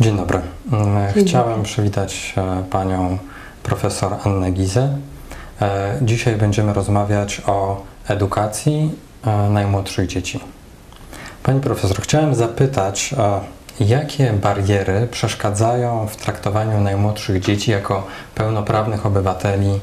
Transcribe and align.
Dzień 0.00 0.16
dobry. 0.16 0.40
Chciałem 1.16 1.62
przywitać 1.62 2.34
e, 2.36 2.64
panią 2.70 3.18
profesor 3.62 4.16
Annę 4.24 4.50
Gizę. 4.50 4.98
E, 5.62 5.98
dzisiaj 6.02 6.36
będziemy 6.36 6.72
rozmawiać 6.72 7.42
o 7.46 7.82
edukacji 8.08 8.92
e, 9.26 9.50
najmłodszych 9.50 10.06
dzieci. 10.06 10.40
Pani 11.42 11.60
profesor, 11.60 12.00
chciałem 12.02 12.34
zapytać, 12.34 13.14
jakie 13.80 14.32
bariery 14.32 15.08
przeszkadzają 15.10 16.06
w 16.06 16.16
traktowaniu 16.16 16.80
najmłodszych 16.80 17.42
dzieci 17.42 17.70
jako 17.70 18.06
pełnoprawnych 18.34 19.06
obywateli 19.06 19.80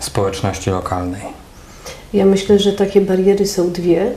społeczności 0.00 0.70
lokalnej? 0.70 1.41
Ja 2.14 2.26
myślę, 2.26 2.58
że 2.58 2.72
takie 2.72 3.00
bariery 3.00 3.46
są 3.46 3.70
dwie. 3.70 4.12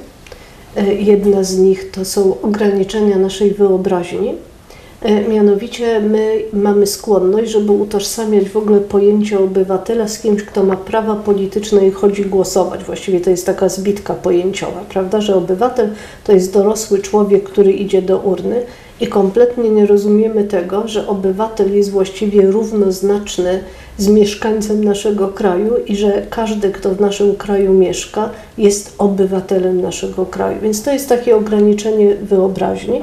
Jedna 0.99 1.43
z 1.43 1.57
nich 1.57 1.91
to 1.91 2.05
są 2.05 2.41
ograniczenia 2.41 3.17
naszej 3.17 3.51
wyobraźni 3.51 4.33
E, 5.05 5.21
mianowicie 5.21 5.99
my 5.99 6.41
mamy 6.53 6.87
skłonność, 6.87 7.51
żeby 7.51 7.71
utożsamiać 7.71 8.49
w 8.49 8.57
ogóle 8.57 8.79
pojęcie 8.79 9.39
obywatela 9.39 10.07
z 10.07 10.19
kimś, 10.19 10.43
kto 10.43 10.63
ma 10.63 10.75
prawa 10.75 11.15
polityczne 11.15 11.87
i 11.87 11.91
chodzi 11.91 12.25
głosować. 12.25 12.83
Właściwie 12.83 13.21
to 13.21 13.29
jest 13.29 13.45
taka 13.45 13.69
zbitka 13.69 14.13
pojęciowa, 14.13 14.83
prawda, 14.89 15.21
że 15.21 15.35
obywatel 15.35 15.89
to 16.23 16.31
jest 16.31 16.53
dorosły 16.53 16.99
człowiek, 16.99 17.43
który 17.43 17.71
idzie 17.71 18.01
do 18.01 18.17
urny 18.17 18.63
i 19.01 19.07
kompletnie 19.07 19.69
nie 19.69 19.85
rozumiemy 19.85 20.43
tego, 20.43 20.87
że 20.87 21.07
obywatel 21.07 21.75
jest 21.75 21.91
właściwie 21.91 22.41
równoznaczny 22.41 23.59
z 23.97 24.07
mieszkańcem 24.07 24.83
naszego 24.83 25.27
kraju 25.27 25.73
i 25.85 25.95
że 25.95 26.25
każdy, 26.29 26.71
kto 26.71 26.89
w 26.95 27.01
naszym 27.01 27.35
kraju 27.35 27.73
mieszka, 27.73 28.29
jest 28.57 28.95
obywatelem 28.97 29.81
naszego 29.81 30.25
kraju. 30.25 30.57
Więc 30.61 30.83
to 30.83 30.93
jest 30.93 31.09
takie 31.09 31.35
ograniczenie 31.35 32.15
wyobraźni 32.15 33.01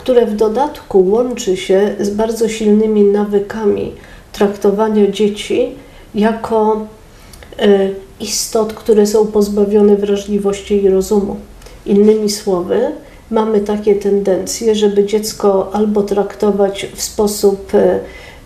które 0.00 0.26
w 0.26 0.36
dodatku 0.36 1.08
łączy 1.10 1.56
się 1.56 1.94
z 2.00 2.10
bardzo 2.10 2.48
silnymi 2.48 3.04
nawykami 3.04 3.92
traktowania 4.32 5.10
dzieci 5.10 5.72
jako 6.14 6.86
e, 7.58 7.88
istot, 8.20 8.72
które 8.72 9.06
są 9.06 9.26
pozbawione 9.26 9.96
wrażliwości 9.96 10.82
i 10.82 10.88
rozumu. 10.88 11.36
Innymi 11.86 12.30
słowy, 12.30 12.92
mamy 13.30 13.60
takie 13.60 13.94
tendencje, 13.94 14.74
żeby 14.74 15.04
dziecko 15.04 15.70
albo 15.72 16.02
traktować 16.02 16.86
w 16.94 17.02
sposób 17.02 17.74
e, 17.74 18.00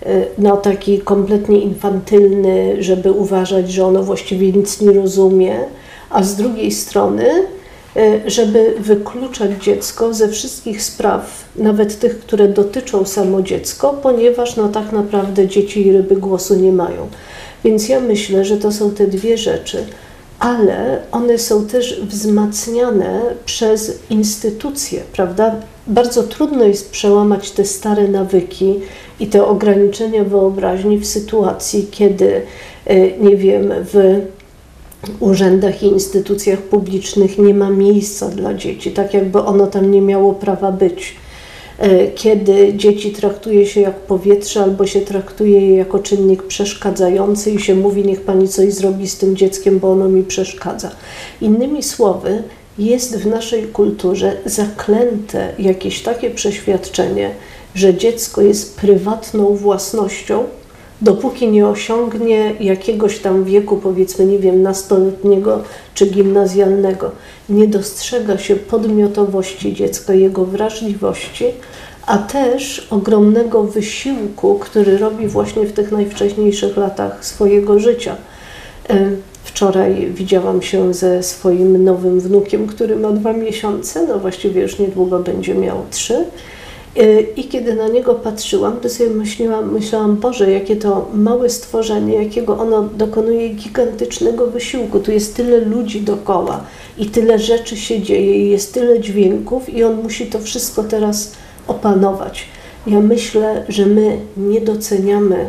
e, 0.07 0.27
no, 0.39 0.57
taki 0.57 0.99
kompletnie 0.99 1.59
infantylny, 1.59 2.77
żeby 2.83 3.13
uważać, 3.13 3.73
że 3.73 3.87
ono 3.87 4.03
właściwie 4.03 4.53
nic 4.53 4.81
nie 4.81 4.93
rozumie, 4.93 5.59
a 6.11 6.23
z 6.23 6.37
drugiej 6.37 6.73
strony 6.73 7.47
E, 7.97 8.31
żeby 8.31 8.75
wykluczać 8.79 9.51
dziecko 9.63 10.15
ze 10.15 10.29
wszystkich 10.29 10.83
spraw, 10.83 11.45
nawet 11.57 11.99
tych, 11.99 12.19
które 12.19 12.49
dotyczą 12.49 13.05
samo 13.05 13.43
dziecko, 13.43 13.99
ponieważ 14.03 14.57
no 14.57 14.69
tak 14.69 14.93
naprawdę 14.93 15.49
dzieci 15.49 15.87
i 15.87 15.93
ryby 15.93 16.17
głosu 16.17 16.55
nie 16.55 16.73
mają. 16.73 17.09
Więc 17.65 17.89
ja 17.89 18.01
myślę, 18.01 18.45
że 18.45 18.57
to 18.57 18.73
są 18.73 18.91
te 18.91 19.07
dwie 19.07 19.39
rzeczy, 19.39 19.85
ale 20.45 21.01
one 21.13 21.39
są 21.39 21.67
też 21.67 22.01
wzmacniane 22.01 23.21
przez 23.45 23.99
instytucje, 24.11 25.01
prawda? 25.13 25.55
Bardzo 25.87 26.23
trudno 26.23 26.65
jest 26.65 26.91
przełamać 26.91 27.51
te 27.51 27.65
stare 27.65 28.09
nawyki 28.09 28.75
i 29.21 29.27
te 29.27 29.47
ograniczenia 29.47 30.25
wyobraźni 30.25 30.99
w 30.99 31.07
sytuacji, 31.07 31.89
kiedy, 31.91 32.43
e, 32.87 33.19
nie 33.19 33.37
wiem, 33.37 33.73
w 33.93 34.21
urzędach 35.21 35.83
i 35.83 35.87
instytucjach 35.87 36.59
publicznych 36.59 37.39
nie 37.39 37.55
ma 37.55 37.71
miejsca 37.71 38.29
dla 38.29 38.55
dzieci, 38.55 38.91
tak 38.91 39.15
jakby 39.15 39.39
ono 39.43 39.67
tam 39.67 39.91
nie 39.91 40.01
miało 40.01 40.33
prawa 40.35 40.73
być. 40.73 41.17
E, 41.79 42.07
kiedy 42.07 42.75
dzieci 42.75 43.13
traktuje 43.13 43.67
się 43.67 43.81
jak 43.81 44.01
powietrze, 44.01 44.63
albo 44.63 44.87
się 44.87 45.01
traktuje 45.01 45.61
je 45.61 45.77
jako 45.77 45.99
czynnik 45.99 46.43
przeszkadzający 46.43 47.51
i 47.51 47.61
się 47.61 47.75
mówi, 47.75 48.05
niech 48.05 48.21
pani 48.21 48.49
coś 48.49 48.73
zrobi 48.73 49.09
z 49.09 49.19
tym 49.19 49.37
dzieckiem, 49.37 49.79
bo 49.79 49.93
ono 49.93 50.09
mi 50.09 50.23
przeszkadza. 50.23 50.91
Innymi 51.41 51.83
słowy, 51.83 52.43
jest 52.79 53.17
w 53.17 53.27
naszej 53.27 53.63
kulturze 53.63 54.37
zaklęte 54.47 55.53
jakieś 55.59 56.03
takie 56.03 56.31
przeświadczenie, 56.31 57.31
że 57.75 57.95
dziecko 57.95 58.43
jest 58.43 58.77
prywatną 58.77 59.57
własnością, 59.57 60.45
dopóki 61.01 61.49
nie 61.49 61.67
osiągnie 61.69 62.55
jakiegoś 62.61 63.19
tam 63.19 63.45
wieku, 63.45 63.77
powiedzmy, 63.77 64.27
nie 64.27 64.39
wiem, 64.39 64.63
nastoletniego 64.63 65.63
czy 65.95 66.07
gimnazjalnego, 66.07 67.11
nie 67.49 67.69
dostrzega 67.69 68.39
się 68.39 68.57
podmiotowości 68.57 69.75
dziecka, 69.75 70.15
jego 70.15 70.45
wrażliwości, 70.45 71.45
a 72.07 72.19
też 72.19 72.87
ogromnego 72.91 73.65
wysiłku, 73.65 74.59
który 74.59 74.99
robi 74.99 75.27
właśnie 75.27 75.67
w 75.67 75.73
tych 75.73 75.93
najwcześniejszych 75.93 76.77
latach 76.77 77.25
swojego 77.25 77.79
życia. 77.79 78.17
Wczoraj 79.45 80.13
widziałam 80.15 80.63
się 80.63 80.95
ze 80.95 81.23
swoim 81.23 81.85
nowym 81.85 82.21
wnukiem, 82.21 82.67
który 82.67 82.97
ma 82.97 83.11
dwa 83.11 83.33
miesiące, 83.33 84.07
no 84.07 84.19
właściwie 84.19 84.63
już 84.63 84.79
niedługo 84.79 85.19
będzie 85.19 85.55
miał 85.55 85.77
trzy. 85.91 86.25
I 87.37 87.45
kiedy 87.45 87.75
na 87.75 87.89
niego 87.89 88.15
patrzyłam, 88.15 88.81
to 88.81 88.89
sobie 88.89 89.11
myślałam, 89.11 89.73
myślałam, 89.73 90.17
Boże, 90.17 90.51
jakie 90.51 90.77
to 90.77 91.11
małe 91.15 91.51
stworzenie, 91.51 92.15
jakiego 92.15 92.59
ono 92.59 92.83
dokonuje 92.83 93.49
gigantycznego 93.49 94.47
wysiłku. 94.47 95.01
Tu 95.01 95.13
jest 95.13 95.37
tyle 95.37 95.61
ludzi 95.61 96.01
dookoła 96.01 96.65
i 96.99 97.07
tyle 97.07 97.39
rzeczy 97.39 97.77
się 97.77 98.03
dzieje 98.03 98.47
i 98.47 98.51
jest 98.51 98.75
tyle 98.75 99.01
dźwięków 99.01 99.69
i 99.69 99.85
on 99.85 100.03
musi 100.03 100.27
to 100.27 100.39
wszystko 100.39 100.85
teraz 100.85 101.33
opanować. 101.67 102.47
Ja 102.87 103.01
myślę, 103.01 103.65
że 103.69 103.87
my 103.87 104.19
nie 104.37 104.61
doceniamy 104.61 105.47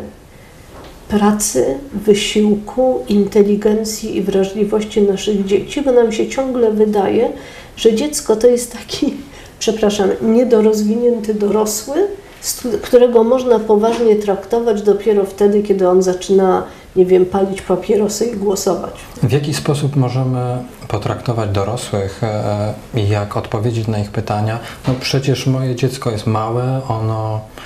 pracy, 1.08 1.78
wysiłku, 2.06 3.00
inteligencji 3.08 4.16
i 4.16 4.22
wrażliwości 4.22 5.02
naszych 5.02 5.44
dzieci, 5.44 5.82
bo 5.82 5.92
nam 5.92 6.12
się 6.12 6.28
ciągle 6.28 6.72
wydaje, 6.72 7.32
że 7.76 7.94
dziecko 7.94 8.36
to 8.36 8.46
jest 8.46 8.72
taki 8.72 9.14
przepraszam, 9.58 10.08
niedorozwinięty 10.22 11.34
dorosły, 11.34 11.96
którego 12.82 13.24
można 13.24 13.58
poważnie 13.58 14.16
traktować 14.16 14.82
dopiero 14.82 15.24
wtedy, 15.24 15.62
kiedy 15.62 15.88
on 15.88 16.02
zaczyna, 16.02 16.62
nie 16.96 17.06
wiem, 17.06 17.26
palić 17.26 17.62
papierosy 17.62 18.26
i 18.26 18.36
głosować. 18.36 18.94
W 19.22 19.32
jaki 19.32 19.54
sposób 19.54 19.96
możemy 19.96 20.58
potraktować 20.88 21.50
dorosłych 21.50 22.24
e, 22.24 22.74
i 22.94 23.08
jak 23.08 23.36
odpowiedzieć 23.36 23.88
na 23.88 23.98
ich 23.98 24.10
pytania? 24.10 24.58
No 24.88 24.94
przecież 25.00 25.46
moje 25.46 25.74
dziecko 25.74 26.10
jest 26.10 26.26
małe, 26.26 26.80
ono 26.88 27.34
e, 27.36 27.65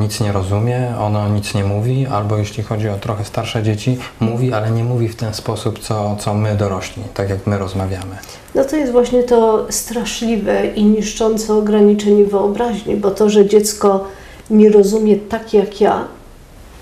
nic 0.00 0.20
nie 0.20 0.32
rozumie, 0.32 0.94
ono 1.00 1.28
nic 1.28 1.54
nie 1.54 1.64
mówi, 1.64 2.06
albo 2.06 2.36
jeśli 2.36 2.62
chodzi 2.62 2.88
o 2.88 2.96
trochę 2.96 3.24
starsze 3.24 3.62
dzieci, 3.62 3.98
mówi, 4.20 4.52
ale 4.52 4.70
nie 4.70 4.84
mówi 4.84 5.08
w 5.08 5.16
ten 5.16 5.34
sposób, 5.34 5.78
co, 5.78 6.16
co 6.18 6.34
my 6.34 6.54
dorośli, 6.54 7.02
tak 7.14 7.30
jak 7.30 7.46
my 7.46 7.58
rozmawiamy. 7.58 8.16
No 8.54 8.64
to 8.64 8.76
jest 8.76 8.92
właśnie 8.92 9.22
to 9.22 9.66
straszliwe 9.70 10.66
i 10.66 10.84
niszczące 10.84 11.54
ograniczenie 11.54 12.24
wyobraźni, 12.24 12.96
bo 12.96 13.10
to, 13.10 13.30
że 13.30 13.46
dziecko 13.46 14.04
nie 14.50 14.70
rozumie 14.70 15.16
tak 15.16 15.54
jak 15.54 15.80
ja, 15.80 16.04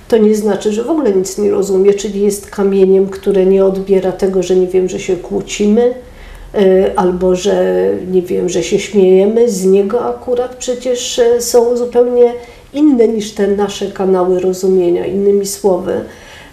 to 0.08 0.16
nie 0.16 0.34
znaczy, 0.34 0.72
że 0.72 0.84
w 0.84 0.90
ogóle 0.90 1.12
nic 1.12 1.38
nie 1.38 1.50
rozumie, 1.50 1.94
czyli 1.94 2.22
jest 2.22 2.50
kamieniem, 2.50 3.08
które 3.08 3.46
nie 3.46 3.64
odbiera 3.64 4.12
tego, 4.12 4.42
że 4.42 4.56
nie 4.56 4.66
wiem, 4.66 4.88
że 4.88 5.00
się 5.00 5.16
kłócimy, 5.16 5.94
e, 6.54 6.92
albo 6.96 7.36
że 7.36 7.86
nie 8.10 8.22
wiem, 8.22 8.48
że 8.48 8.62
się 8.62 8.78
śmiejemy. 8.78 9.50
Z 9.50 9.64
niego 9.64 10.04
akurat 10.04 10.56
przecież 10.56 11.18
e, 11.18 11.40
są 11.40 11.76
zupełnie 11.76 12.32
inne 12.74 13.08
niż 13.08 13.32
te 13.32 13.46
nasze 13.46 13.86
kanały 13.86 14.40
rozumienia. 14.40 15.06
Innymi 15.06 15.46
słowy, 15.46 16.00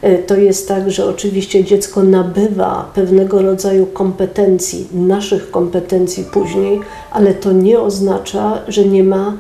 e, 0.02 0.18
to 0.18 0.36
jest 0.36 0.68
tak, 0.68 0.92
że 0.92 1.06
oczywiście 1.06 1.64
dziecko 1.64 2.04
nabywa 2.04 2.92
pewnego 2.96 3.42
rodzaju 3.42 3.86
kompetencji, 3.86 4.88
naszych 4.94 5.52
kompetencji 5.52 6.24
później, 6.24 6.80
ale 7.12 7.34
to 7.34 7.52
nie 7.52 7.80
oznacza, 7.80 8.62
że 8.68 8.86
nie 8.86 9.04
ma 9.04 9.38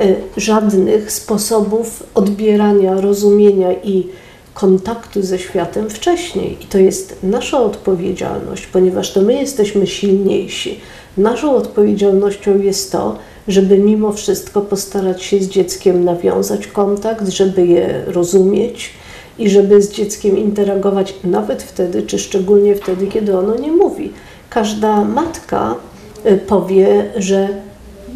E, 0.00 0.14
żadnych 0.36 1.12
sposobów 1.12 2.02
odbierania, 2.14 3.00
rozumienia 3.00 3.72
i 3.72 4.06
kontaktu 4.54 5.22
ze 5.22 5.38
światem 5.38 5.90
wcześniej. 5.90 6.56
I 6.60 6.66
to 6.66 6.78
jest 6.78 7.16
nasza 7.22 7.60
odpowiedzialność, 7.62 8.66
ponieważ 8.66 9.12
to 9.12 9.20
my 9.20 9.34
jesteśmy 9.34 9.86
silniejsi. 9.86 10.80
Naszą 11.16 11.54
odpowiedzialnością 11.56 12.58
jest 12.58 12.92
to, 12.92 13.16
żeby 13.50 13.78
mimo 13.78 14.12
wszystko 14.12 14.60
postarać 14.60 15.22
się 15.22 15.40
z 15.40 15.48
dzieckiem 15.48 16.04
nawiązać 16.04 16.66
kontakt, 16.66 17.28
żeby 17.28 17.66
je 17.66 18.04
rozumieć 18.06 18.90
i 19.38 19.50
żeby 19.50 19.82
z 19.82 19.92
dzieckiem 19.92 20.38
interagować 20.38 21.14
nawet 21.24 21.62
wtedy, 21.62 22.02
czy 22.02 22.18
szczególnie 22.18 22.74
wtedy, 22.74 23.06
kiedy 23.06 23.38
ono 23.38 23.56
nie 23.56 23.72
mówi. 23.72 24.12
Każda 24.50 25.04
matka 25.04 25.74
e, 26.24 26.36
powie, 26.36 27.04
że 27.16 27.48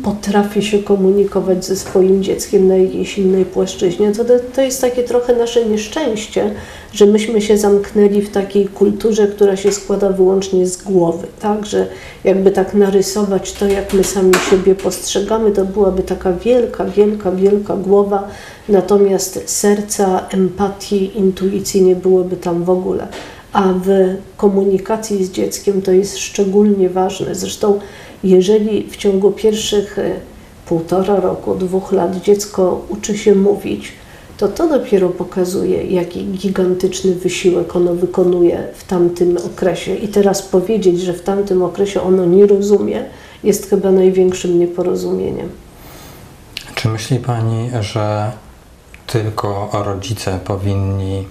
potrafi 0.04 0.62
się 0.62 0.78
komunikować 0.78 1.64
ze 1.64 1.76
swoim 1.76 2.22
dzieckiem 2.22 2.68
na 2.68 2.76
jakiejś 2.76 3.18
innej 3.18 3.44
płaszczyźnie, 3.44 4.12
to, 4.12 4.24
to 4.54 4.62
jest 4.62 4.80
takie 4.80 5.02
trochę 5.02 5.36
nasze 5.36 5.64
nieszczęście, 5.64 6.50
że 6.92 7.06
myśmy 7.06 7.40
się 7.40 7.58
zamknęli 7.58 8.22
w 8.22 8.30
takiej 8.30 8.68
kulturze, 8.68 9.26
która 9.26 9.56
się 9.56 9.72
składa 9.72 10.10
wyłącznie 10.10 10.66
z 10.66 10.76
głowy, 10.76 11.26
tak, 11.40 11.66
że 11.66 11.86
jakby 12.24 12.50
tak 12.50 12.74
narysować 12.74 13.52
to, 13.52 13.66
jak 13.66 13.92
my 13.92 14.04
sami 14.04 14.32
siebie 14.50 14.74
postrzegamy, 14.74 15.50
to 15.50 15.64
byłaby 15.64 16.02
taka 16.02 16.32
wielka, 16.32 16.84
wielka, 16.84 17.32
wielka 17.32 17.76
głowa, 17.76 18.28
natomiast 18.68 19.42
serca, 19.46 20.26
empatii, 20.30 21.18
intuicji 21.18 21.82
nie 21.82 21.96
byłoby 21.96 22.36
tam 22.36 22.64
w 22.64 22.70
ogóle. 22.70 23.08
A 23.52 23.62
w 23.84 23.88
komunikacji 24.36 25.24
z 25.24 25.30
dzieckiem 25.30 25.82
to 25.82 25.92
jest 25.92 26.18
szczególnie 26.18 26.90
ważne. 26.90 27.34
Zresztą 27.34 27.80
jeżeli 28.24 28.90
w 28.90 28.96
ciągu 28.96 29.32
pierwszych 29.32 29.98
e, 29.98 30.20
półtora 30.66 31.16
roku, 31.16 31.54
dwóch 31.54 31.92
lat 31.92 32.16
dziecko 32.16 32.84
uczy 32.88 33.18
się 33.18 33.34
mówić, 33.34 33.92
to 34.36 34.48
to 34.48 34.68
dopiero 34.68 35.08
pokazuje, 35.08 35.82
jaki 35.82 36.24
gigantyczny 36.24 37.14
wysiłek 37.14 37.76
ono 37.76 37.94
wykonuje 37.94 38.68
w 38.74 38.84
tamtym 38.84 39.36
okresie. 39.46 39.94
I 39.94 40.08
teraz 40.08 40.42
powiedzieć, 40.42 41.00
że 41.00 41.12
w 41.12 41.22
tamtym 41.22 41.62
okresie 41.62 42.02
ono 42.02 42.24
nie 42.26 42.46
rozumie, 42.46 43.04
jest 43.44 43.70
chyba 43.70 43.90
największym 43.90 44.58
nieporozumieniem. 44.58 45.48
Czy 46.74 46.88
myśli 46.88 47.18
Pani, 47.18 47.70
że 47.80 48.32
tylko 49.06 49.70
rodzice 49.72 50.38
powinni 50.44 51.26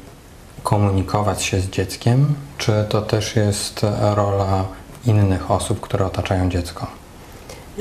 komunikować 0.63 1.43
się 1.43 1.59
z 1.59 1.69
dzieckiem, 1.69 2.33
czy 2.57 2.71
to 2.89 3.01
też 3.01 3.35
jest 3.35 3.81
rola 4.15 4.65
innych 5.05 5.51
osób, 5.51 5.79
które 5.79 6.05
otaczają 6.05 6.49
dziecko. 6.49 6.87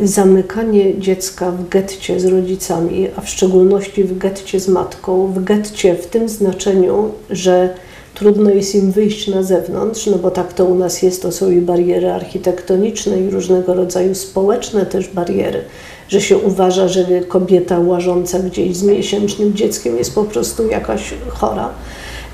Zamykanie 0.03 0.99
dziecka 0.99 1.51
w 1.51 1.69
getcie 1.69 2.21
z 2.21 2.25
rodzicami, 2.25 3.09
a 3.17 3.21
w 3.21 3.29
szczególności 3.29 4.05
w 4.05 4.19
getcie 4.19 4.61
z 4.61 4.69
matką, 4.69 5.27
w 5.27 5.45
getcie 5.45 5.95
w 5.95 6.07
tym 6.07 6.29
znaczeniu, 6.29 7.11
że 7.31 7.75
trudno 8.15 8.51
jest 8.51 8.75
im 8.75 8.93
wyjść 8.93 9.29
na 9.29 9.43
zewnątrz, 9.43 10.07
no 10.07 10.19
bo 10.19 10.31
tak 10.31 10.53
to 10.53 10.65
u 10.65 10.75
nas 10.75 11.03
jest, 11.03 11.23
to 11.23 11.33
są 11.33 11.51
i 11.51 11.61
bariery 11.61 12.13
architektoniczne 12.13 13.21
i 13.21 13.31
różnego 13.31 13.75
rodzaju 13.75 14.15
społeczne 14.15 14.87
też 14.87 15.09
bariery, 15.09 15.65
że 16.09 16.21
się 16.21 16.39
uważa, 16.39 16.89
że 16.89 17.05
kobieta 17.29 17.79
łażąca 17.79 18.39
gdzieś 18.39 18.77
z 18.77 18.83
miesięcznym 18.83 19.55
dzieckiem 19.55 19.97
jest 19.97 20.15
po 20.15 20.25
prostu 20.25 20.69
jakaś 20.69 21.15
chora. 21.29 21.71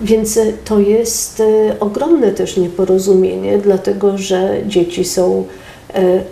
Więc 0.00 0.36
e, 0.36 0.52
to 0.64 0.80
jest 0.80 1.40
e, 1.40 1.80
ogromne 1.80 2.32
też 2.32 2.56
nieporozumienie, 2.56 3.58
dlatego 3.58 4.18
że 4.18 4.62
dzieci 4.66 5.04
są 5.04 5.44
e, 5.94 6.22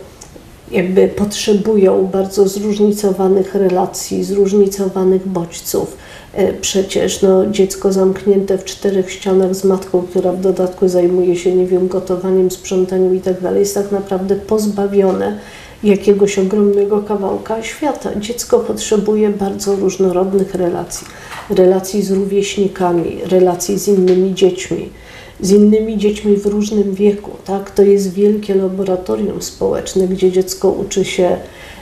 jakby 0.70 1.08
potrzebują 1.08 2.06
bardzo 2.06 2.48
zróżnicowanych 2.48 3.54
relacji, 3.54 4.24
zróżnicowanych 4.24 5.28
bodźców. 5.28 5.96
Przecież 6.60 7.22
no, 7.22 7.46
dziecko 7.46 7.92
zamknięte 7.92 8.58
w 8.58 8.64
czterech 8.64 9.12
ścianach 9.12 9.54
z 9.54 9.64
matką, 9.64 10.02
która 10.02 10.32
w 10.32 10.40
dodatku 10.40 10.88
zajmuje 10.88 11.36
się, 11.36 11.54
nie 11.54 11.66
wiem, 11.66 11.88
gotowaniem, 11.88 12.50
sprzątaniem 12.50 13.16
i 13.16 13.20
tak 13.20 13.34
jest 13.56 13.74
tak 13.74 13.92
naprawdę 13.92 14.36
pozbawione 14.36 15.38
jakiegoś 15.87 16.38
ogromnego 16.38 17.03
kawałka 17.03 17.62
świata. 17.62 18.11
Dziecko 18.21 18.59
potrzebuje 18.59 19.31
bardzo 19.31 19.77
różnorodnych 19.77 20.55
relacji. 20.55 21.06
Relacji 21.50 22.03
z 22.03 22.11
rówieśnikami, 22.11 23.19
relacji 23.25 23.79
z 23.79 23.88
innymi 23.88 24.35
dziećmi, 24.35 24.91
z 25.41 25.50
innymi 25.50 25.99
dziećmi 25.99 26.37
w 26.37 26.47
różnym 26.47 26.94
wieku. 26.94 27.31
Tak? 27.44 27.71
To 27.71 27.83
jest 27.83 28.12
wielkie 28.12 28.55
laboratorium 28.55 29.43
społeczne, 29.43 30.09
gdzie 30.09 30.33
dziecko 30.33 30.69
uczy 30.69 31.05
się 31.05 31.37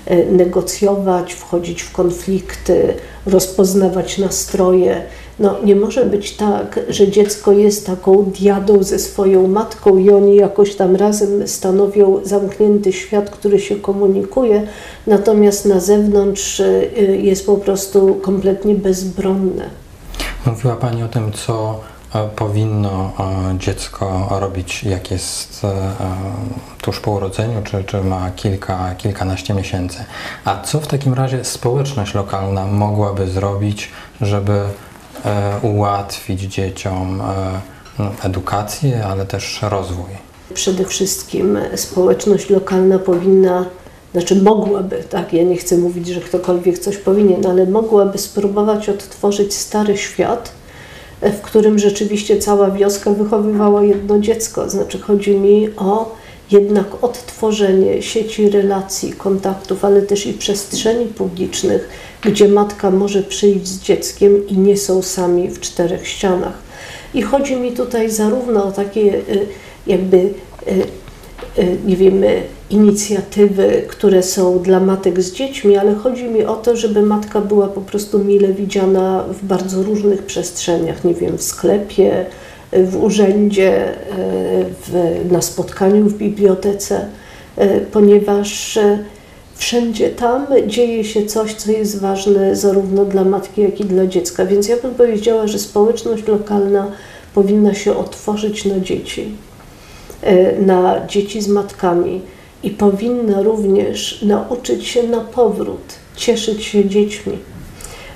e, 0.07 0.25
negocjować, 0.25 1.33
wchodzić 1.33 1.83
w 1.83 1.93
konflikty, 1.93 2.95
rozpoznawać 3.27 4.19
nastroje 4.19 5.03
no, 5.39 5.55
nie 5.65 5.77
może 5.77 6.05
być 6.05 6.37
tak, 6.37 6.81
że 6.89 7.09
dziecko 7.09 7.53
jest 7.53 7.87
taką 7.87 8.25
diadą 8.25 8.83
ze 8.83 8.99
swoją 8.99 9.49
matką 9.49 9.97
i 9.97 10.11
oni 10.11 10.37
jakoś 10.37 10.75
tam 10.75 10.97
razem 10.97 11.49
stanowią 11.49 12.21
zamknięty 12.25 12.93
świat, 12.93 13.31
który 13.31 13.61
się 13.61 13.77
komunikuje, 13.77 14.67
natomiast 15.07 15.67
na 15.67 15.81
zewnątrz 15.81 16.61
y, 16.61 17.19
jest 17.23 17.47
po 17.47 17.57
prostu 17.57 18.15
kompletnie 18.15 18.75
bezbronne. 18.75 19.71
Mówiła 20.47 20.77
Pani 20.77 21.03
o 21.03 21.09
tym, 21.09 21.33
co 21.33 21.81
e, 22.15 22.29
powinno 22.29 23.13
e, 23.19 23.59
dziecko 23.59 24.29
robić, 24.31 24.85
jak 24.85 25.11
jest 25.11 25.65
e, 25.65 25.93
tuż 26.83 27.01
po 27.01 27.11
urodzeniu, 27.11 27.63
czy, 27.63 27.85
czy 27.85 28.05
ma 28.05 28.31
kilka, 28.31 28.95
kilkanaście 28.95 29.55
miesięcy. 29.55 30.05
A 30.45 30.63
co 30.63 30.81
w 30.81 30.87
takim 30.87 31.15
razie 31.15 31.45
społeczność 31.45 32.15
lokalna 32.15 32.67
mogłaby 32.67 33.27
zrobić, 33.27 33.91
żeby 34.21 34.61
ułatwić 35.63 36.41
dzieciom 36.41 37.21
e, 37.21 37.25
no, 37.99 38.11
edukację, 38.25 39.05
ale 39.07 39.27
też 39.27 39.59
rozwój. 39.63 40.11
Przede 40.55 40.85
wszystkim 40.85 41.59
społeczność 41.77 42.51
lokalna 42.51 42.99
powinna, 42.99 43.67
znaczy 44.13 44.43
mogłaby, 44.43 45.05
tak, 45.11 45.33
ja 45.33 45.43
nie 45.43 45.57
chcę 45.57 45.77
mówić, 45.77 46.09
że 46.09 46.21
ktokolwiek 46.21 46.79
coś 46.79 46.97
powinien, 46.97 47.47
ale 47.47 47.67
mogłaby 47.67 48.19
spróbować 48.19 48.89
odtworzyć 48.89 49.55
stary 49.55 49.97
świat, 49.97 50.53
e, 51.21 51.33
w 51.33 51.41
którym 51.41 51.79
rzeczywiście 51.79 52.39
cała 52.39 52.71
wioska 52.71 53.11
wychowywała 53.11 53.83
jedno 53.83 54.19
dziecko. 54.19 54.71
Znaczy 54.71 55.01
chodzi 55.01 55.37
mi 55.37 55.69
o 55.77 56.15
jednak 56.51 57.05
odtworzenie 57.05 58.03
sieci 58.03 58.51
relacji, 58.51 59.13
kontaktów, 59.13 59.85
ale 59.85 60.03
też 60.03 60.27
i 60.27 60.33
przestrzeni 60.33 61.07
publicznych, 61.07 61.89
gdzie 62.25 62.49
matka 62.49 62.91
może 62.91 63.23
przyjść 63.23 63.67
z 63.67 63.81
dzieckiem 63.81 64.49
i 64.49 64.59
nie 64.59 64.77
są 64.77 65.03
sami 65.03 65.49
w 65.49 65.61
czterech 65.61 66.09
ścianach. 66.09 66.59
I 67.15 67.23
chodzi 67.23 67.57
mi 67.57 67.73
tutaj 67.73 68.11
zarówno 68.11 68.65
o 68.65 68.73
takie 68.73 69.01
y, 69.01 69.47
jakby, 69.87 70.17
y, 70.17 70.33
y, 71.59 71.77
nie 71.87 71.97
wiemy, 71.97 72.43
inicjatywy, 72.71 73.83
które 73.89 74.23
są 74.23 74.59
dla 74.59 74.81
matek 74.81 75.23
z 75.23 75.33
dziećmi, 75.33 75.77
ale 75.77 75.95
chodzi 75.95 76.25
mi 76.25 76.45
o 76.45 76.57
to, 76.57 76.77
żeby 76.77 77.03
matka 77.03 77.41
była 77.41 77.69
po 77.69 77.81
prostu 77.81 78.19
mile 78.19 78.49
widziana 78.49 79.25
w 79.29 79.45
bardzo 79.45 79.83
różnych 79.83 80.23
przestrzeniach, 80.23 81.05
nie 81.05 81.15
wiem, 81.15 81.39
w 81.39 81.43
sklepie, 81.43 82.27
w 82.73 83.03
urzędzie, 83.03 83.93
w, 84.87 85.21
na 85.31 85.43
spotkaniu 85.43 86.05
w 86.05 86.19
bibliotece, 86.19 87.07
ponieważ 87.93 88.79
wszędzie 89.57 90.11
tam 90.11 90.47
dzieje 90.67 91.05
się 91.05 91.27
coś, 91.27 91.55
co 91.55 91.73
jest 91.73 92.01
ważne 92.01 92.57
zarówno 92.57 93.05
dla 93.05 93.25
matki, 93.25 93.63
jak 93.63 93.81
i 93.81 93.85
dla 93.85 94.07
dziecka. 94.07 94.47
Więc 94.47 94.69
ja 94.69 94.77
bym 94.77 94.95
powiedziała, 94.95 95.47
że 95.47 95.59
społeczność 95.59 96.27
lokalna 96.27 96.93
powinna 97.35 97.75
się 97.75 97.97
otworzyć 97.97 98.65
na 98.65 98.81
dzieci, 98.81 99.37
e, 100.23 100.61
na 100.61 101.07
dzieci 101.07 101.43
z 101.43 101.49
matkami 101.49 102.21
i 102.63 102.71
powinna 102.71 103.43
również 103.43 104.23
nauczyć 104.23 104.87
się 104.87 105.03
na 105.03 105.21
powrót 105.21 105.95
cieszyć 106.17 106.65
się 106.65 106.89
dziećmi. 106.89 107.39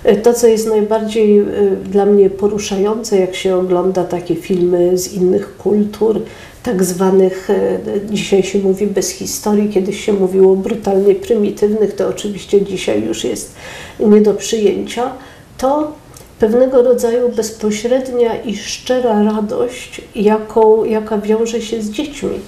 E, 0.04 0.16
to, 0.16 0.34
co 0.34 0.46
jest 0.46 0.68
najbardziej 0.68 1.38
e, 1.38 1.44
dla 1.84 2.06
mnie 2.06 2.30
poruszające, 2.30 3.18
jak 3.18 3.34
się 3.34 3.56
ogląda 3.56 4.04
takie 4.04 4.36
filmy 4.36 4.98
z 4.98 5.12
innych 5.12 5.56
kultur, 5.56 6.20
tak 6.62 6.84
zwanych, 6.84 7.50
e, 7.50 7.78
dzisiaj 8.10 8.42
się 8.42 8.58
mówi 8.58 8.86
bez 8.86 9.10
historii, 9.10 9.68
kiedyś 9.68 10.04
się 10.04 10.12
mówiło 10.12 10.56
brutalnie 10.56 11.14
prymitywnych, 11.14 11.94
to 11.94 12.08
oczywiście 12.08 12.62
dzisiaj 12.62 13.02
już 13.02 13.24
jest 13.24 13.54
nie 14.00 14.20
do 14.20 14.34
przyjęcia, 14.34 15.12
to 15.58 15.92
pewnego 16.38 16.82
rodzaju 16.82 17.28
bezpośrednia 17.28 18.42
i 18.42 18.56
szczera 18.56 19.22
radość, 19.22 20.00
jaką, 20.14 20.84
jaka 20.84 21.18
wiąże 21.18 21.62
się 21.62 21.82
z 21.82 21.90
dziećmi, 21.90 22.40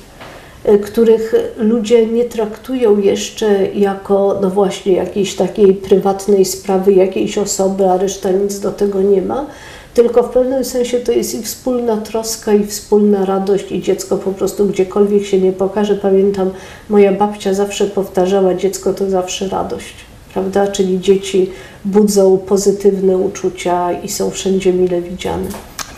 których 0.83 1.35
ludzie 1.57 2.07
nie 2.07 2.25
traktują 2.25 2.99
jeszcze 2.99 3.67
jako, 3.67 4.39
no 4.43 4.51
właśnie, 4.51 4.93
jakiejś 4.93 5.35
takiej 5.35 5.75
prywatnej 5.75 6.45
sprawy 6.45 6.93
jakiejś 6.93 7.39
osoby, 7.39 7.89
a 7.89 7.97
reszta 7.97 8.31
nic 8.31 8.61
do 8.61 8.73
tego 8.73 9.03
nie 9.03 9.23
ma, 9.23 9.47
tylko 9.95 10.23
w 10.23 10.31
pewnym 10.31 10.65
sensie 10.65 11.01
to 11.01 11.13
jest 11.13 11.35
i 11.35 11.43
wspólna 11.43 11.97
troska, 11.97 12.55
i 12.55 12.67
wspólna 12.67 13.25
radość, 13.25 13.73
i 13.73 13.83
dziecko 13.83 14.17
po 14.17 14.33
prostu 14.33 14.67
gdziekolwiek 14.67 15.25
się 15.25 15.41
nie 15.41 15.53
pokaże. 15.53 15.95
Pamiętam, 15.97 16.51
moja 16.89 17.13
babcia 17.13 17.55
zawsze 17.55 17.87
powtarzała: 17.87 18.55
dziecko 18.55 18.95
to 18.95 19.11
zawsze 19.11 19.49
radość, 19.49 19.95
prawda? 20.33 20.67
Czyli 20.67 21.01
dzieci 21.01 21.51
budzą 21.85 22.39
pozytywne 22.39 23.19
uczucia 23.19 23.93
i 23.93 24.09
są 24.09 24.31
wszędzie 24.31 24.73
mile 24.73 25.01
widziane. 25.01 25.49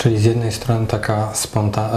Czyli 0.03 0.19
z 0.19 0.25
jednej 0.25 0.53
strony 0.53 0.87
taka 0.87 1.31
sponta 1.35 1.91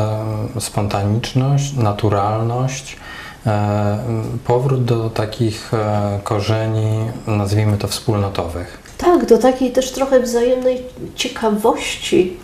e, 0.56 0.62
spontaniczność, 0.62 1.78
naturalność, 1.78 2.98
e, 3.46 3.98
powrót 4.48 4.86
do 4.86 5.10
takich 5.10 5.74
e, 5.74 6.20
korzeni, 6.24 7.00
nazwijmy 7.28 7.78
to 7.78 7.88
wspólnotowych. 7.88 8.80
Tak, 8.98 9.26
do 9.26 9.38
takiej 9.38 9.72
też 9.72 9.92
trochę 9.92 10.20
wzajemnej 10.20 10.82
ciekawości 11.16 12.38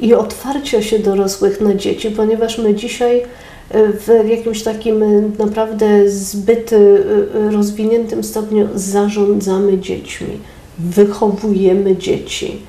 i 0.00 0.14
otwarcia 0.14 0.82
się 0.82 0.98
dorosłych 0.98 1.60
na 1.60 1.74
dzieci, 1.74 2.10
ponieważ 2.10 2.58
my 2.58 2.74
dzisiaj 2.74 3.22
w 3.74 4.24
jakimś 4.28 4.62
takim 4.62 5.04
naprawdę 5.38 6.10
zbyt 6.10 6.70
rozwiniętym 7.52 8.24
stopniu 8.24 8.68
zarządzamy 8.74 9.78
dziećmi, 9.78 10.38
wychowujemy 10.78 11.96
dzieci. 11.96 12.62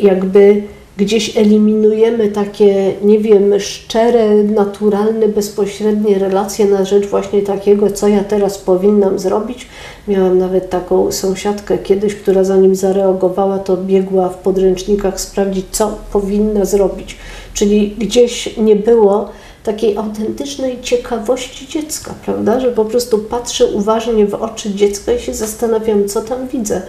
Jakby 0.00 0.62
gdzieś 0.96 1.36
eliminujemy 1.36 2.28
takie, 2.28 2.92
nie 3.02 3.18
wiem, 3.18 3.60
szczere, 3.60 4.34
naturalne, 4.34 5.28
bezpośrednie 5.28 6.18
relacje 6.18 6.66
na 6.66 6.84
rzecz 6.84 7.06
właśnie 7.06 7.42
takiego, 7.42 7.90
co 7.90 8.08
ja 8.08 8.24
teraz 8.24 8.58
powinnam 8.58 9.18
zrobić. 9.18 9.66
Miałam 10.08 10.38
nawet 10.38 10.70
taką 10.70 11.12
sąsiadkę 11.12 11.78
kiedyś, 11.78 12.14
która 12.14 12.44
zanim 12.44 12.74
zareagowała, 12.74 13.58
to 13.58 13.76
biegła 13.76 14.28
w 14.28 14.38
podręcznikach 14.38 15.20
sprawdzić, 15.20 15.66
co 15.70 15.98
powinna 16.12 16.64
zrobić. 16.64 17.16
Czyli 17.54 17.90
gdzieś 17.98 18.56
nie 18.56 18.76
było 18.76 19.28
takiej 19.64 19.96
autentycznej 19.96 20.78
ciekawości 20.82 21.68
dziecka, 21.68 22.14
prawda? 22.24 22.60
Że 22.60 22.70
po 22.70 22.84
prostu 22.84 23.18
patrzę 23.18 23.66
uważnie 23.66 24.26
w 24.26 24.34
oczy 24.34 24.74
dziecka 24.74 25.12
i 25.12 25.20
się 25.20 25.34
zastanawiam, 25.34 26.08
co 26.08 26.22
tam 26.22 26.48
widzę. 26.48 26.82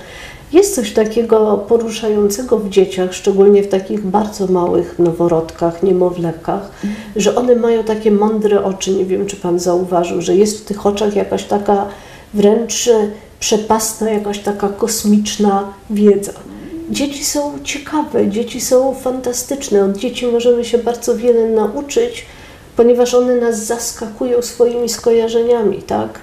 Jest 0.53 0.75
coś 0.75 0.93
takiego 0.93 1.65
poruszającego 1.67 2.57
w 2.57 2.69
dzieciach, 2.69 3.13
szczególnie 3.13 3.63
w 3.63 3.67
takich 3.67 4.05
bardzo 4.05 4.47
małych 4.47 4.99
noworodkach, 4.99 5.83
niemowlękach, 5.83 6.71
że 7.15 7.35
one 7.35 7.55
mają 7.55 7.83
takie 7.83 8.11
mądre 8.11 8.63
oczy. 8.63 8.91
Nie 8.91 9.05
wiem, 9.05 9.25
czy 9.25 9.35
Pan 9.35 9.59
zauważył, 9.59 10.21
że 10.21 10.35
jest 10.35 10.59
w 10.59 10.65
tych 10.65 10.85
oczach 10.85 11.15
jakaś 11.15 11.43
taka 11.43 11.87
wręcz 12.33 12.89
przepastna, 13.39 14.09
jakaś 14.09 14.39
taka 14.39 14.69
kosmiczna 14.69 15.73
wiedza. 15.89 16.33
Dzieci 16.89 17.25
są 17.25 17.59
ciekawe, 17.63 18.27
dzieci 18.27 18.61
są 18.61 18.95
fantastyczne. 18.95 19.85
Od 19.85 19.97
dzieci 19.97 20.27
możemy 20.27 20.65
się 20.65 20.77
bardzo 20.77 21.17
wiele 21.17 21.49
nauczyć, 21.49 22.25
ponieważ 22.75 23.13
one 23.13 23.35
nas 23.35 23.65
zaskakują 23.65 24.41
swoimi 24.41 24.89
skojarzeniami, 24.89 25.81
tak? 25.81 26.19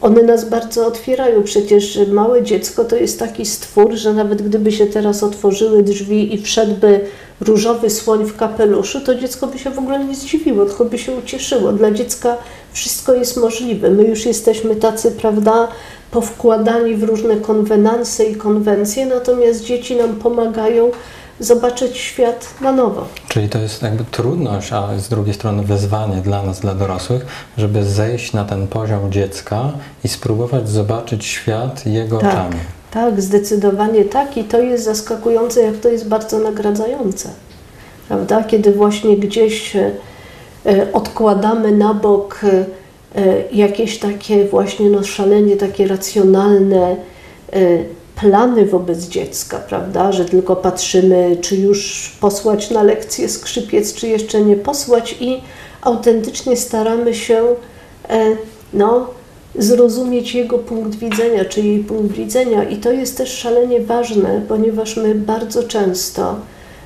One 0.00 0.22
nas 0.22 0.48
bardzo 0.48 0.86
otwierają. 0.86 1.42
Przecież 1.42 1.98
małe 2.12 2.42
dziecko 2.42 2.84
to 2.84 2.96
jest 2.96 3.18
taki 3.18 3.46
stwór, 3.46 3.94
że 3.94 4.14
nawet 4.14 4.42
gdyby 4.42 4.72
się 4.72 4.86
teraz 4.86 5.22
otworzyły 5.22 5.82
drzwi 5.82 6.34
i 6.34 6.42
wszedłby 6.42 7.00
różowy 7.40 7.90
słoń 7.90 8.24
w 8.24 8.36
kapeluszu, 8.36 9.00
to 9.00 9.14
dziecko 9.14 9.46
by 9.46 9.58
się 9.58 9.70
w 9.70 9.78
ogóle 9.78 10.04
nie 10.04 10.14
zdziwiło, 10.14 10.66
tylko 10.66 10.84
by 10.84 10.98
się 10.98 11.12
ucieszyło. 11.12 11.72
Dla 11.72 11.90
dziecka 11.90 12.36
wszystko 12.72 13.14
jest 13.14 13.36
możliwe. 13.36 13.90
My 13.90 14.04
już 14.04 14.26
jesteśmy 14.26 14.76
tacy, 14.76 15.10
prawda, 15.10 15.68
powkładani 16.10 16.94
w 16.94 17.02
różne 17.02 17.36
konwenanse 17.36 18.24
i 18.24 18.34
konwencje, 18.34 19.06
natomiast 19.06 19.64
dzieci 19.64 19.96
nam 19.96 20.16
pomagają 20.16 20.90
zobaczyć 21.40 21.96
świat 21.96 22.54
na 22.60 22.72
nowo. 22.72 23.06
Czyli 23.28 23.48
to 23.48 23.58
jest 23.58 23.82
jakby 23.82 24.04
trudność, 24.04 24.72
a 24.72 24.98
z 24.98 25.08
drugiej 25.08 25.34
strony 25.34 25.62
wyzwanie 25.62 26.16
dla 26.16 26.42
nas, 26.42 26.60
dla 26.60 26.74
dorosłych, 26.74 27.26
żeby 27.58 27.84
zejść 27.84 28.32
na 28.32 28.44
ten 28.44 28.68
poziom 28.68 29.12
dziecka 29.12 29.72
i 30.04 30.08
spróbować 30.08 30.68
zobaczyć 30.68 31.24
świat 31.24 31.86
jego 31.86 32.18
tak, 32.18 32.30
oczami. 32.30 32.56
Tak, 32.90 33.20
zdecydowanie 33.22 34.04
tak 34.04 34.36
i 34.36 34.44
to 34.44 34.60
jest 34.60 34.84
zaskakujące, 34.84 35.62
jak 35.62 35.76
to 35.76 35.88
jest 35.88 36.08
bardzo 36.08 36.38
nagradzające. 36.38 37.28
Prawda? 38.08 38.44
Kiedy 38.44 38.72
właśnie 38.72 39.16
gdzieś 39.16 39.76
e, 39.76 39.90
e, 40.66 40.92
odkładamy 40.92 41.72
na 41.72 41.94
bok 41.94 42.40
e, 42.44 42.64
jakieś 43.52 43.98
takie 43.98 44.44
właśnie 44.44 44.90
no, 44.90 45.04
szalenie 45.04 45.56
takie 45.56 45.86
racjonalne 45.86 46.96
plany 48.16 48.66
wobec 48.66 49.04
dziecka, 49.04 49.58
prawda, 49.58 50.12
że 50.12 50.24
tylko 50.24 50.56
patrzymy, 50.56 51.36
czy 51.40 51.56
już 51.56 52.10
posłać 52.20 52.70
na 52.70 52.82
lekcję 52.82 53.28
skrzypiec, 53.28 53.94
czy 53.94 54.08
jeszcze 54.08 54.42
nie 54.42 54.56
posłać 54.56 55.16
i 55.20 55.40
autentycznie 55.82 56.56
staramy 56.56 57.14
się 57.14 57.44
e, 58.08 58.36
no, 58.72 59.10
zrozumieć 59.58 60.34
jego 60.34 60.58
punkt 60.58 60.98
widzenia, 60.98 61.44
czy 61.44 61.60
jej 61.60 61.78
punkt 61.78 62.16
widzenia. 62.16 62.64
I 62.64 62.76
to 62.76 62.92
jest 62.92 63.16
też 63.16 63.30
szalenie 63.30 63.80
ważne, 63.80 64.42
ponieważ 64.48 64.96
my 64.96 65.14
bardzo 65.14 65.62
często 65.62 66.36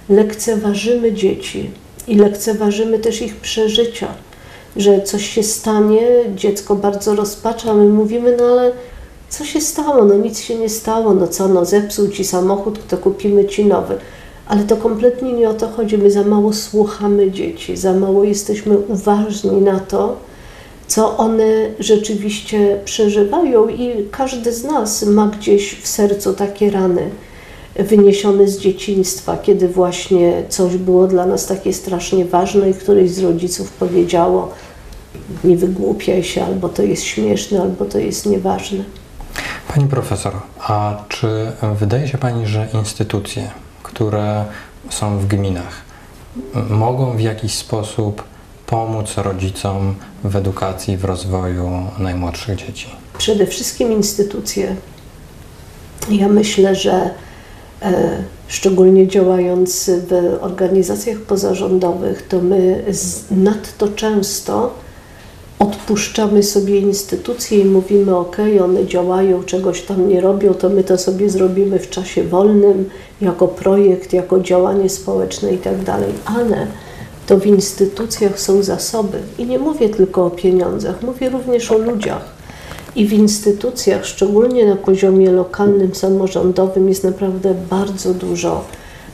lekceważymy 0.09 1.13
dzieci 1.13 1.71
i 2.09 2.17
lekceważymy 2.17 2.99
też 2.99 3.23
ich 3.23 3.37
przeżycia, 3.37 4.09
że 4.77 5.03
coś 5.03 5.31
się 5.31 5.43
stanie, 5.43 6.09
dziecko 6.37 6.77
bardzo 6.77 7.15
rozpacza, 7.15 7.75
my 7.75 7.85
mówimy, 7.85 8.37
no 8.39 8.45
ale 8.45 8.73
co 9.31 9.45
się 9.45 9.61
stało? 9.61 10.05
No 10.05 10.15
nic 10.15 10.41
się 10.41 10.55
nie 10.55 10.69
stało, 10.69 11.15
no 11.15 11.29
co, 11.29 11.49
no 11.49 11.65
zepsuł 11.65 12.09
ci 12.09 12.25
samochód, 12.25 12.87
to 12.89 12.99
kupimy 12.99 13.45
ci 13.45 13.67
nowy. 13.67 13.99
Ale 14.47 14.65
to 14.65 14.77
kompletnie 14.77 15.33
nie 15.33 15.49
o 15.49 15.55
to 15.55 15.69
chodzi. 15.69 15.99
My 15.99 16.11
za 16.11 16.25
mało 16.25 16.53
słuchamy 16.53 17.31
dzieci, 17.31 17.77
za 17.77 17.93
mało 17.93 18.25
jesteśmy 18.25 18.79
uważni 18.79 19.61
na 19.61 19.81
to, 19.81 20.17
co 20.87 21.17
one 21.17 21.71
rzeczywiście 21.79 22.81
przeżywają, 22.85 23.69
i 23.69 24.09
każdy 24.11 24.53
z 24.53 24.65
nas 24.65 25.03
ma 25.03 25.27
gdzieś 25.27 25.81
w 25.83 25.89
sercu 25.89 26.35
takie 26.35 26.71
rany 26.71 27.11
wyniesione 27.77 28.49
z 28.49 28.59
dzieciństwa, 28.59 29.39
kiedy 29.43 29.69
właśnie 29.69 30.43
coś 30.49 30.77
było 30.77 31.07
dla 31.07 31.27
nas 31.27 31.47
takie 31.47 31.73
strasznie 31.73 32.25
ważne 32.25 32.71
i 32.71 32.75
któryś 32.75 33.11
z 33.11 33.19
rodziców 33.19 33.71
powiedziało: 33.71 34.49
Nie 35.45 35.57
wygłupiaj 35.57 36.25
się, 36.25 36.45
albo 36.45 36.69
to 36.69 36.83
jest 36.83 37.03
śmieszne, 37.03 37.63
albo 37.63 37.85
to 37.85 37.99
jest 37.99 38.27
nieważne. 38.27 38.85
Pani 39.75 39.89
profesor, 39.89 40.33
a 40.61 40.97
czy 41.09 41.53
wydaje 41.79 42.09
się 42.09 42.19
Pani, 42.19 42.47
że 42.47 42.69
instytucje, 42.75 43.51
które 43.83 44.45
są 44.91 45.19
w 45.19 45.27
gminach, 45.27 45.83
mogą 46.71 47.17
w 47.17 47.21
jakiś 47.21 47.55
sposób 47.55 48.25
pomóc 48.67 49.15
rodzicom 49.17 49.95
w 50.25 50.37
edukacji, 50.37 50.97
w 50.97 51.05
rozwoju 51.05 51.71
najmłodszych 51.99 52.57
dzieci? 52.57 52.87
Przede 53.19 53.47
wszystkim 53.47 53.93
instytucje. 53.93 54.77
Ja 56.11 56.29
myślę, 56.29 56.75
że 56.75 57.11
e, 57.83 58.23
szczególnie 58.49 59.09
działając 59.09 59.91
w 60.09 60.39
organizacjach 60.41 61.19
pozarządowych, 61.19 62.29
to 62.29 62.39
my 62.39 62.85
nadto 63.31 63.89
często 63.89 64.75
odpuszczamy 65.61 66.43
sobie 66.43 66.79
instytucje 66.79 67.59
i 67.59 67.65
mówimy, 67.65 68.17
ok, 68.17 68.37
one 68.65 68.87
działają, 68.87 69.43
czegoś 69.43 69.83
tam 69.83 70.09
nie 70.09 70.21
robią, 70.21 70.55
to 70.55 70.69
my 70.69 70.85
to 70.85 70.99
sobie 70.99 71.31
zrobimy 71.31 71.79
w 71.79 71.91
czasie 71.91 72.25
wolnym, 72.25 72.89
jako 73.21 73.49
projekt, 73.49 74.13
jako 74.13 74.41
działanie 74.41 74.89
społeczne 74.89 75.53
i 75.53 75.59
tak 75.59 75.75
ale 76.25 76.67
to 77.27 77.39
w 77.39 77.47
instytucjach 77.47 78.41
są 78.41 78.63
zasoby. 78.63 79.19
I 79.39 79.47
nie 79.47 79.59
mówię 79.59 79.89
tylko 79.89 80.27
o 80.27 80.31
pieniądzach, 80.31 81.03
mówię 81.03 81.31
również 81.31 81.73
o 81.73 81.79
ludziach. 81.79 82.25
I 82.97 83.07
w 83.07 83.13
instytucjach, 83.13 84.07
szczególnie 84.07 84.67
na 84.67 84.77
poziomie 84.77 85.31
lokalnym, 85.31 85.95
samorządowym, 85.95 86.89
jest 86.89 87.05
naprawdę 87.05 87.55
bardzo 87.71 88.15
dużo 88.15 88.65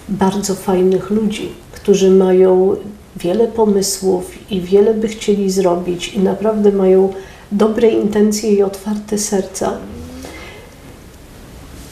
bardzo 0.08 0.54
fajnych 0.54 1.10
ludzi, 1.10 1.48
którzy 1.72 2.10
mają 2.10 2.76
wiele 3.16 3.48
pomysłów 3.48 4.50
i 4.50 4.60
wiele 4.60 4.94
by 4.94 5.08
chcieli 5.08 5.50
zrobić 5.50 6.14
i 6.14 6.20
naprawdę 6.20 6.72
mają 6.72 7.12
dobre 7.52 7.88
intencje 7.88 8.52
i 8.52 8.62
otwarte 8.62 9.18
serca, 9.18 9.72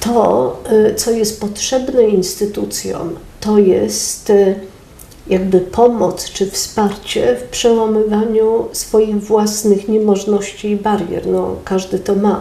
to, 0.01 0.57
y, 0.91 0.95
co 0.95 1.11
jest 1.11 1.41
potrzebne 1.41 2.03
instytucjom, 2.03 3.11
to 3.41 3.59
jest 3.59 4.31
y, 4.31 4.55
jakby 5.27 5.61
pomoc 5.61 6.31
czy 6.31 6.51
wsparcie 6.51 7.37
w 7.37 7.43
przełamywaniu 7.43 8.69
swoich 8.73 9.23
własnych 9.23 9.89
niemożności 9.89 10.71
i 10.71 10.77
barier. 10.77 11.27
No, 11.27 11.57
każdy 11.65 11.99
to 11.99 12.15
ma. 12.15 12.41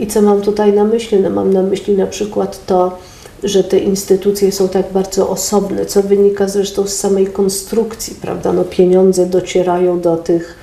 I 0.00 0.06
co 0.06 0.22
mam 0.22 0.40
tutaj 0.40 0.72
na 0.72 0.84
myśli? 0.84 1.20
No, 1.20 1.30
mam 1.30 1.52
na 1.52 1.62
myśli 1.62 1.96
na 1.96 2.06
przykład 2.06 2.66
to, 2.66 2.98
że 3.44 3.64
te 3.64 3.78
instytucje 3.78 4.52
są 4.52 4.68
tak 4.68 4.92
bardzo 4.92 5.28
osobne, 5.28 5.86
co 5.86 6.02
wynika 6.02 6.48
zresztą 6.48 6.86
z 6.86 6.96
samej 6.96 7.26
konstrukcji, 7.26 8.16
prawda? 8.20 8.52
No, 8.52 8.64
pieniądze 8.64 9.26
docierają 9.26 10.00
do 10.00 10.16
tych 10.16 10.56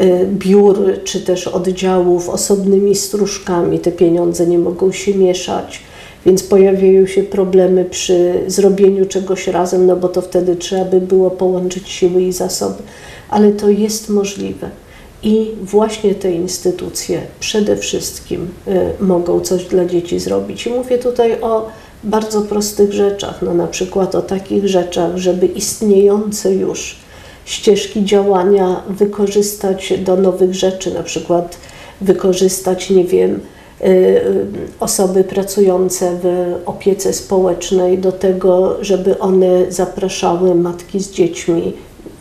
y, 0.00 0.26
biur 0.32 1.02
czy 1.04 1.20
też 1.20 1.48
oddziałów 1.48 2.28
osobnymi 2.28 2.94
stróżkami. 2.94 3.78
Te 3.78 3.92
pieniądze 3.92 4.46
nie 4.46 4.58
mogą 4.58 4.92
się 4.92 5.14
mieszać, 5.14 5.82
więc 6.26 6.42
pojawiają 6.42 7.06
się 7.06 7.22
problemy 7.22 7.84
przy 7.84 8.34
zrobieniu 8.46 9.06
czegoś 9.06 9.46
razem, 9.46 9.86
no 9.86 9.96
bo 9.96 10.08
to 10.08 10.22
wtedy 10.22 10.56
trzeba 10.56 10.84
by 10.84 11.00
było 11.00 11.30
połączyć 11.30 11.88
siły 11.88 12.22
i 12.22 12.32
zasoby. 12.32 12.82
Ale 13.30 13.52
to 13.52 13.68
jest 13.68 14.08
możliwe. 14.08 14.70
I 15.22 15.50
właśnie 15.62 16.14
te 16.14 16.32
instytucje 16.32 17.20
przede 17.40 17.76
wszystkim 17.76 18.48
y, 18.68 19.04
mogą 19.04 19.40
coś 19.40 19.64
dla 19.64 19.84
dzieci 19.84 20.20
zrobić. 20.20 20.66
I 20.66 20.70
mówię 20.70 20.98
tutaj 20.98 21.40
o 21.40 21.66
bardzo 22.04 22.42
prostych 22.42 22.92
rzeczach, 22.92 23.42
no 23.42 23.54
na 23.54 23.66
przykład 23.66 24.14
o 24.14 24.22
takich 24.22 24.68
rzeczach, 24.68 25.16
żeby 25.16 25.46
istniejące 25.46 26.54
już 26.54 26.96
ścieżki 27.44 28.04
działania 28.04 28.82
wykorzystać 28.88 29.94
do 30.04 30.16
nowych 30.16 30.54
rzeczy, 30.54 30.94
na 30.94 31.02
przykład 31.02 31.56
wykorzystać, 32.00 32.90
nie 32.90 33.04
wiem, 33.04 33.40
y, 33.84 34.20
osoby 34.80 35.24
pracujące 35.24 36.18
w 36.22 36.54
opiece 36.66 37.12
społecznej 37.12 37.98
do 37.98 38.12
tego, 38.12 38.76
żeby 38.80 39.18
one 39.18 39.72
zapraszały 39.72 40.54
matki 40.54 41.00
z 41.00 41.10
dziećmi 41.10 41.72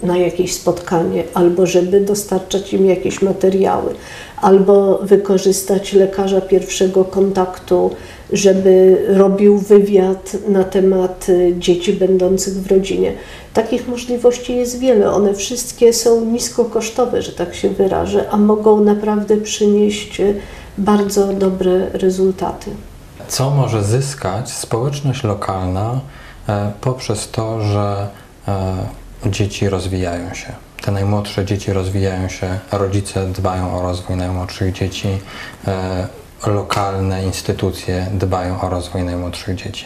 na 0.04 0.18
jakieś 0.18 0.54
spotkanie, 0.54 1.24
albo 1.34 1.66
żeby 1.66 2.02
dostarczać 2.02 2.74
im 2.74 2.86
jakieś 2.86 3.22
materiały, 3.22 3.94
albo 4.42 4.98
wykorzystać 4.98 5.94
lekarza 5.94 6.42
pierwszego 6.42 7.06
kontaktu, 7.06 7.92
żeby 8.32 9.06
robił 9.08 9.58
wywiad 9.58 10.38
na 10.48 10.64
temat 10.64 11.30
y, 11.30 11.56
dzieci 11.60 11.94
będących 11.94 12.54
w 12.54 12.72
rodzinie. 12.72 13.14
Takich 13.54 13.88
możliwości 13.88 14.56
jest 14.56 14.80
wiele. 14.80 15.12
One 15.12 15.34
wszystkie 15.34 15.94
są 15.94 16.26
niskokosztowe, 16.26 17.22
że 17.22 17.32
tak 17.32 17.56
się 17.56 17.70
wyrażę, 17.70 18.30
a 18.30 18.38
mogą 18.38 18.84
naprawdę 18.84 19.38
przynieść 19.38 20.20
y, 20.20 20.36
bardzo 20.78 21.34
dobre 21.34 21.90
rezultaty. 21.90 22.72
Co 23.28 23.50
może 23.50 23.84
zyskać 23.84 24.52
społeczność 24.52 25.24
lokalna 25.24 26.00
e, 26.50 26.72
poprzez 26.82 27.32
to, 27.32 27.62
że 27.62 28.08
e, 28.48 28.76
dzieci 29.26 29.70
rozwijają 29.70 30.34
się? 30.34 30.54
Te 30.82 30.92
najmłodsze 30.92 31.46
dzieci 31.46 31.74
rozwijają 31.74 32.30
się, 32.30 32.60
rodzice 32.72 33.28
dbają 33.28 33.78
o 33.78 33.82
rozwój 33.82 34.16
najmłodszych 34.16 34.74
dzieci, 34.74 35.08
e, 35.68 36.08
lokalne 36.48 37.26
instytucje 37.26 38.08
dbają 38.14 38.62
o 38.62 38.70
rozwój 38.70 39.04
najmłodszych 39.04 39.56
dzieci. 39.56 39.86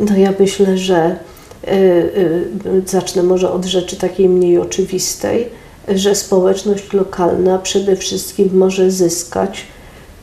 No 0.00 0.16
ja 0.16 0.32
myślę, 0.38 0.78
że 0.78 1.16
y, 1.64 1.70
y, 1.70 2.82
zacznę 2.86 3.22
może 3.22 3.52
od 3.52 3.64
rzeczy 3.64 3.96
takiej 3.96 4.28
mniej 4.28 4.58
oczywistej, 4.58 5.48
że 5.88 6.14
społeczność 6.14 6.92
lokalna 6.92 7.58
przede 7.58 7.96
wszystkim 7.96 8.50
może 8.52 8.90
zyskać 8.90 9.66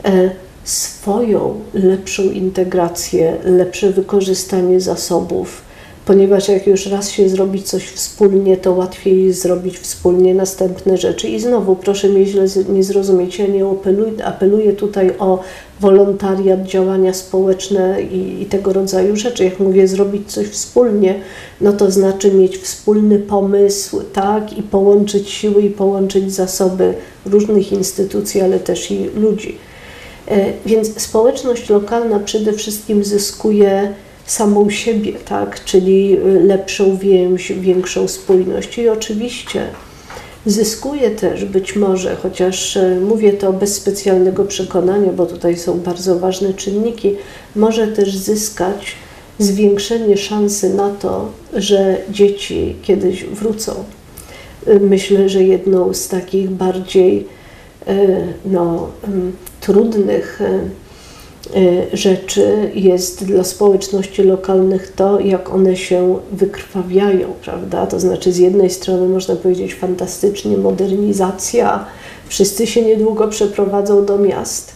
y, 0.07 0.29
swoją 0.63 1.59
lepszą 1.73 2.23
integrację, 2.23 3.37
lepsze 3.43 3.89
wykorzystanie 3.89 4.81
zasobów, 4.81 5.66
ponieważ 6.07 6.47
jak 6.47 6.67
już 6.67 6.85
raz 6.85 7.09
się 7.11 7.29
zrobi 7.29 7.63
coś 7.63 7.83
wspólnie, 7.83 8.57
to 8.57 8.73
łatwiej 8.73 9.33
zrobić 9.33 9.79
wspólnie 9.79 10.35
następne 10.35 10.97
rzeczy. 10.97 11.27
I 11.27 11.39
znowu, 11.39 11.75
proszę 11.75 12.09
mnie 12.09 12.25
źle 12.25 12.45
nie 12.69 12.83
zrozumieć, 12.83 13.39
ja 13.39 13.47
nie 13.47 13.65
apeluję, 13.65 14.25
apeluję 14.25 14.73
tutaj 14.73 15.11
o 15.19 15.39
wolontariat, 15.79 16.63
działania 16.63 17.13
społeczne 17.13 18.01
i, 18.01 18.41
i, 18.41 18.45
tego 18.45 18.73
rodzaju 18.73 19.15
rzeczy. 19.15 19.43
Jak 19.43 19.59
mówię 19.59 19.87
zrobić 19.87 20.31
coś 20.31 20.47
wspólnie, 20.47 21.19
no 21.61 21.73
to 21.73 21.91
znaczy 21.91 22.31
mieć 22.31 22.57
wspólny 22.57 23.19
pomysł, 23.19 24.01
tak, 24.13 24.57
i 24.57 24.63
połączyć 24.63 25.29
siły 25.29 25.61
i 25.61 25.69
połączyć 25.69 26.33
zasoby 26.33 26.93
różnych 27.25 27.71
instytucji, 27.71 28.41
ale 28.41 28.59
też 28.59 28.91
i 28.91 29.09
ludzi. 29.15 29.57
E, 30.27 30.53
więc 30.65 31.01
społeczność 31.01 31.69
lokalna 31.69 32.19
przede 32.19 32.53
wszystkim 32.53 33.03
zyskuje 33.03 33.93
samą 34.27 34.69
siebie, 34.69 35.13
tak? 35.13 35.63
czyli 35.63 36.17
y, 36.17 36.39
lepszą 36.43 36.97
więź, 36.97 37.51
większą 37.51 38.07
spójność. 38.07 38.77
I 38.77 38.89
oczywiście 38.89 39.67
zyskuje 40.45 41.11
też 41.11 41.45
być 41.45 41.75
może, 41.75 42.15
chociaż 42.15 42.75
y, 42.75 43.01
mówię 43.01 43.33
to 43.33 43.53
bez 43.53 43.75
specjalnego 43.75 44.45
przekonania, 44.45 45.11
bo 45.11 45.25
tutaj 45.25 45.57
są 45.57 45.79
bardzo 45.79 46.19
ważne 46.19 46.53
czynniki, 46.53 47.15
może 47.55 47.87
też 47.87 48.17
zyskać 48.17 48.95
zwiększenie 49.39 50.17
szansy 50.17 50.73
na 50.73 50.89
to, 50.89 51.31
że 51.53 51.97
dzieci 52.09 52.75
kiedyś 52.81 53.23
wrócą. 53.23 53.71
Y, 54.67 54.79
myślę, 54.79 55.29
że 55.29 55.43
jedną 55.43 55.93
z 55.93 56.07
takich 56.07 56.49
bardziej 56.49 57.37
no, 58.45 58.89
mm, 59.03 59.31
trudnych 59.61 60.39
rzeczy 61.93 62.71
jest 62.75 63.25
dla 63.25 63.43
społeczności 63.43 64.23
lokalnych 64.23 64.91
to, 64.95 65.19
jak 65.19 65.53
one 65.53 65.75
się 65.75 66.19
wykrwawiają, 66.31 67.27
prawda? 67.43 67.87
To 67.87 67.99
znaczy, 67.99 68.31
z 68.31 68.37
jednej 68.37 68.69
strony 68.69 69.07
można 69.07 69.35
powiedzieć 69.35 69.75
fantastycznie, 69.75 70.57
modernizacja, 70.57 71.85
wszyscy 72.27 72.67
się 72.67 72.81
niedługo 72.81 73.27
przeprowadzą 73.27 74.05
do 74.05 74.17
miast, 74.17 74.71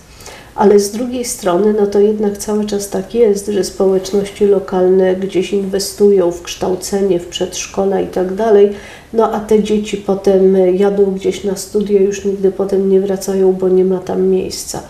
ale 0.55 0.79
z 0.79 0.91
drugiej 0.91 1.25
strony, 1.25 1.73
no 1.79 1.87
to 1.87 1.99
jednak 1.99 2.37
cały 2.37 2.65
czas 2.65 2.89
tak 2.89 3.15
jest, 3.15 3.47
że 3.47 3.63
społeczności 3.63 4.45
lokalne 4.45 5.15
gdzieś 5.15 5.53
inwestują 5.53 6.31
w 6.31 6.41
kształcenie, 6.41 7.19
w 7.19 7.27
przedszkola 7.27 8.01
i 8.01 8.07
tak 8.07 8.33
dalej, 8.33 8.71
no 9.13 9.31
a 9.31 9.39
te 9.39 9.63
dzieci 9.63 9.97
potem 9.97 10.57
jadą 10.77 11.05
gdzieś 11.11 11.43
na 11.43 11.55
studia, 11.55 12.01
już 12.01 12.25
nigdy 12.25 12.51
potem 12.51 12.89
nie 12.89 12.99
wracają, 12.99 13.53
bo 13.53 13.69
nie 13.69 13.85
ma 13.85 13.99
tam 13.99 14.27
miejsca 14.27 14.81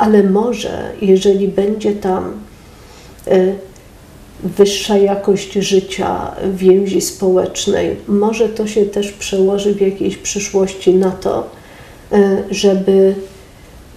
ale 0.00 0.22
może, 0.22 0.92
jeżeli 1.02 1.48
będzie 1.48 1.92
tam 1.92 2.32
e, 3.26 3.52
wyższa 4.44 4.96
jakość 4.96 5.52
życia, 5.52 6.32
więzi 6.54 7.00
społecznej, 7.00 7.96
może 8.08 8.48
to 8.48 8.66
się 8.66 8.86
też 8.86 9.12
przełoży 9.12 9.74
w 9.74 9.80
jakiejś 9.80 10.16
przyszłości 10.16 10.94
na 10.94 11.10
to, 11.10 11.50
e, 12.12 12.42
żeby 12.50 13.14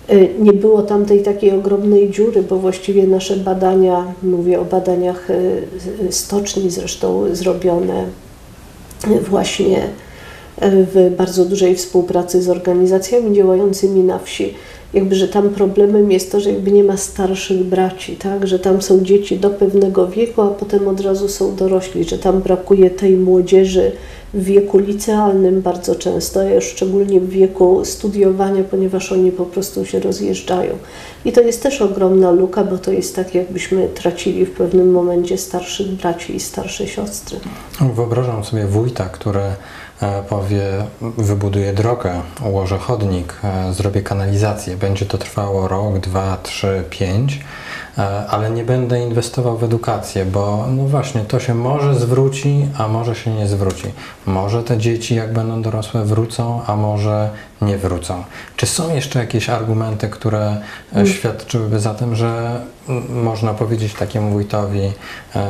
e, 0.08 0.16
nie 0.40 0.54
było 0.54 0.82
tam 0.82 1.06
tej 1.06 1.24
takiej 1.24 1.52
ogromnej 1.52 2.12
dziury, 2.12 2.42
bo 2.42 2.58
właściwie 2.58 3.08
nasze 3.08 3.38
badania, 3.38 4.14
mówię 4.24 4.60
o 4.60 4.66
badaniach 4.66 5.28
stoczni 6.10 6.70
zresztą 6.72 7.36
zrobione 7.36 8.06
właśnie 9.30 9.82
w 10.68 11.14
bardzo 11.18 11.46
dużej 11.46 11.76
współpracy 11.76 12.42
z 12.42 12.50
organizacjami 12.50 13.36
działającymi 13.36 14.04
na 14.04 14.20
wsi, 14.20 14.54
jakby, 14.94 15.16
że 15.16 15.28
tam 15.28 15.50
problemem 15.50 16.12
jest 16.12 16.32
to, 16.32 16.40
że 16.40 16.52
jakby 16.52 16.72
nie 16.72 16.84
ma 16.84 16.98
starszych 16.98 17.64
braci, 17.64 18.16
tak, 18.16 18.48
że 18.48 18.60
tam 18.60 18.82
są 18.82 19.04
dzieci 19.04 19.40
do 19.40 19.50
pewnego 19.50 20.08
wieku, 20.08 20.42
a 20.42 20.48
potem 20.48 20.88
od 20.88 21.00
razu 21.00 21.30
są 21.30 21.56
dorośli, 21.56 22.04
że 22.04 22.18
tam 22.18 22.42
brakuje 22.42 22.90
tej 22.90 23.18
młodzieży 23.18 23.92
w 24.34 24.44
wieku 24.44 24.78
licealnym 24.78 25.62
bardzo 25.62 25.96
często, 25.96 26.40
szczególnie 26.62 27.20
w 27.20 27.30
wieku 27.30 27.86
studiowania, 27.86 28.64
ponieważ 28.64 29.12
oni 29.12 29.32
po 29.32 29.46
prostu 29.46 29.86
się 29.86 30.00
rozjeżdżają. 30.00 30.78
I 31.26 31.32
to 31.32 31.42
jest 31.42 31.64
też 31.64 31.82
ogromna 31.82 32.32
luka, 32.32 32.64
bo 32.64 32.78
to 32.78 32.92
jest 32.92 33.16
tak, 33.16 33.36
jakbyśmy 33.36 33.88
tracili 33.88 34.46
w 34.46 34.52
pewnym 34.52 34.92
momencie 34.92 35.38
starszych 35.38 35.88
braci 35.88 36.36
i 36.36 36.40
starsze 36.40 36.88
siostry. 36.88 37.40
Wyobrażam 37.96 38.44
sobie 38.44 38.66
wójta, 38.66 39.06
który 39.06 39.42
powie, 40.30 40.64
wybuduję 41.02 41.74
drogę, 41.74 42.22
ułożę 42.46 42.78
chodnik, 42.78 43.34
e, 43.44 43.74
zrobię 43.74 44.02
kanalizację. 44.02 44.78
Będzie 44.78 45.06
to 45.06 45.18
trwało 45.18 45.68
rok, 45.68 46.00
dwa, 46.00 46.38
trzy, 46.44 46.84
pięć, 46.90 47.40
e, 47.98 48.28
ale 48.28 48.50
nie 48.50 48.64
będę 48.64 49.00
inwestował 49.00 49.58
w 49.58 49.64
edukację, 49.64 50.26
bo 50.26 50.66
no 50.70 50.84
właśnie 50.84 51.22
to 51.22 51.40
się 51.40 51.56
może 51.56 51.96
zwróci, 51.96 52.68
a 52.78 52.88
może 52.88 53.16
się 53.16 53.32
nie 53.32 53.48
zwróci. 53.48 53.88
Może 54.26 54.64
te 54.64 54.78
dzieci, 54.78 55.16
jak 55.16 55.34
będą 55.34 55.62
dorosłe, 55.62 56.06
wrócą, 56.06 56.62
a 56.68 56.76
może 56.76 57.30
nie 57.62 57.78
wrócą. 57.78 58.24
Czy 58.58 58.66
są 58.66 58.96
jeszcze 58.96 59.20
jakieś 59.20 59.50
argumenty, 59.50 60.10
które 60.10 60.58
mm. 60.94 61.08
świadczyłyby 61.08 61.80
za 61.80 61.94
tym, 61.94 62.16
że 62.16 62.62
można 63.10 63.54
powiedzieć 63.54 63.94
takiemu 63.94 64.32
wójtowi, 64.32 64.92
e, 65.36 65.48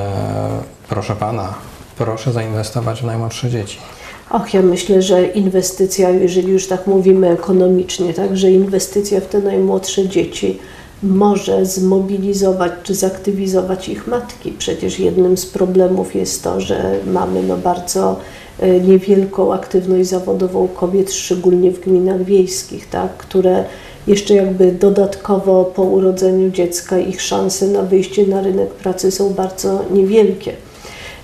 proszę 0.89 1.15
pana, 1.15 1.53
proszę 1.97 2.31
zainwestować 2.31 3.01
w 3.01 3.05
najmłodsze 3.05 3.49
dzieci? 3.49 3.79
Och, 4.33 4.53
ja 4.53 4.61
myślę, 4.61 5.01
że 5.01 5.25
inwestycja, 5.25 6.09
jeżeli 6.09 6.51
już 6.51 6.67
tak 6.67 6.87
mówimy 6.87 7.29
ekonomicznie, 7.29 8.13
tak, 8.13 8.37
że 8.37 8.51
inwestycja 8.51 9.21
w 9.21 9.25
te 9.25 9.39
najmłodsze 9.39 10.07
dzieci 10.07 10.59
może 11.03 11.65
zmobilizować 11.65 12.71
czy 12.83 12.95
zaktywizować 12.95 13.89
ich 13.89 14.07
matki. 14.07 14.51
Przecież 14.57 14.99
jednym 14.99 15.37
z 15.37 15.45
problemów 15.45 16.15
jest 16.15 16.43
to, 16.43 16.61
że 16.61 16.95
mamy 17.07 17.43
no 17.43 17.57
bardzo 17.57 18.19
e, 18.59 18.79
niewielką 18.79 19.53
aktywność 19.53 20.09
zawodową 20.09 20.67
kobiet, 20.67 21.13
szczególnie 21.13 21.71
w 21.71 21.79
gminach 21.79 22.23
wiejskich, 22.23 22.89
tak, 22.89 23.17
które 23.17 23.63
jeszcze 24.07 24.33
jakby 24.33 24.71
dodatkowo 24.71 25.65
po 25.75 25.83
urodzeniu 25.83 26.51
dziecka 26.51 26.99
ich 26.99 27.21
szanse 27.21 27.67
na 27.67 27.81
wyjście 27.81 28.27
na 28.27 28.41
rynek 28.41 28.69
pracy 28.69 29.11
są 29.11 29.29
bardzo 29.29 29.85
niewielkie. 29.91 30.53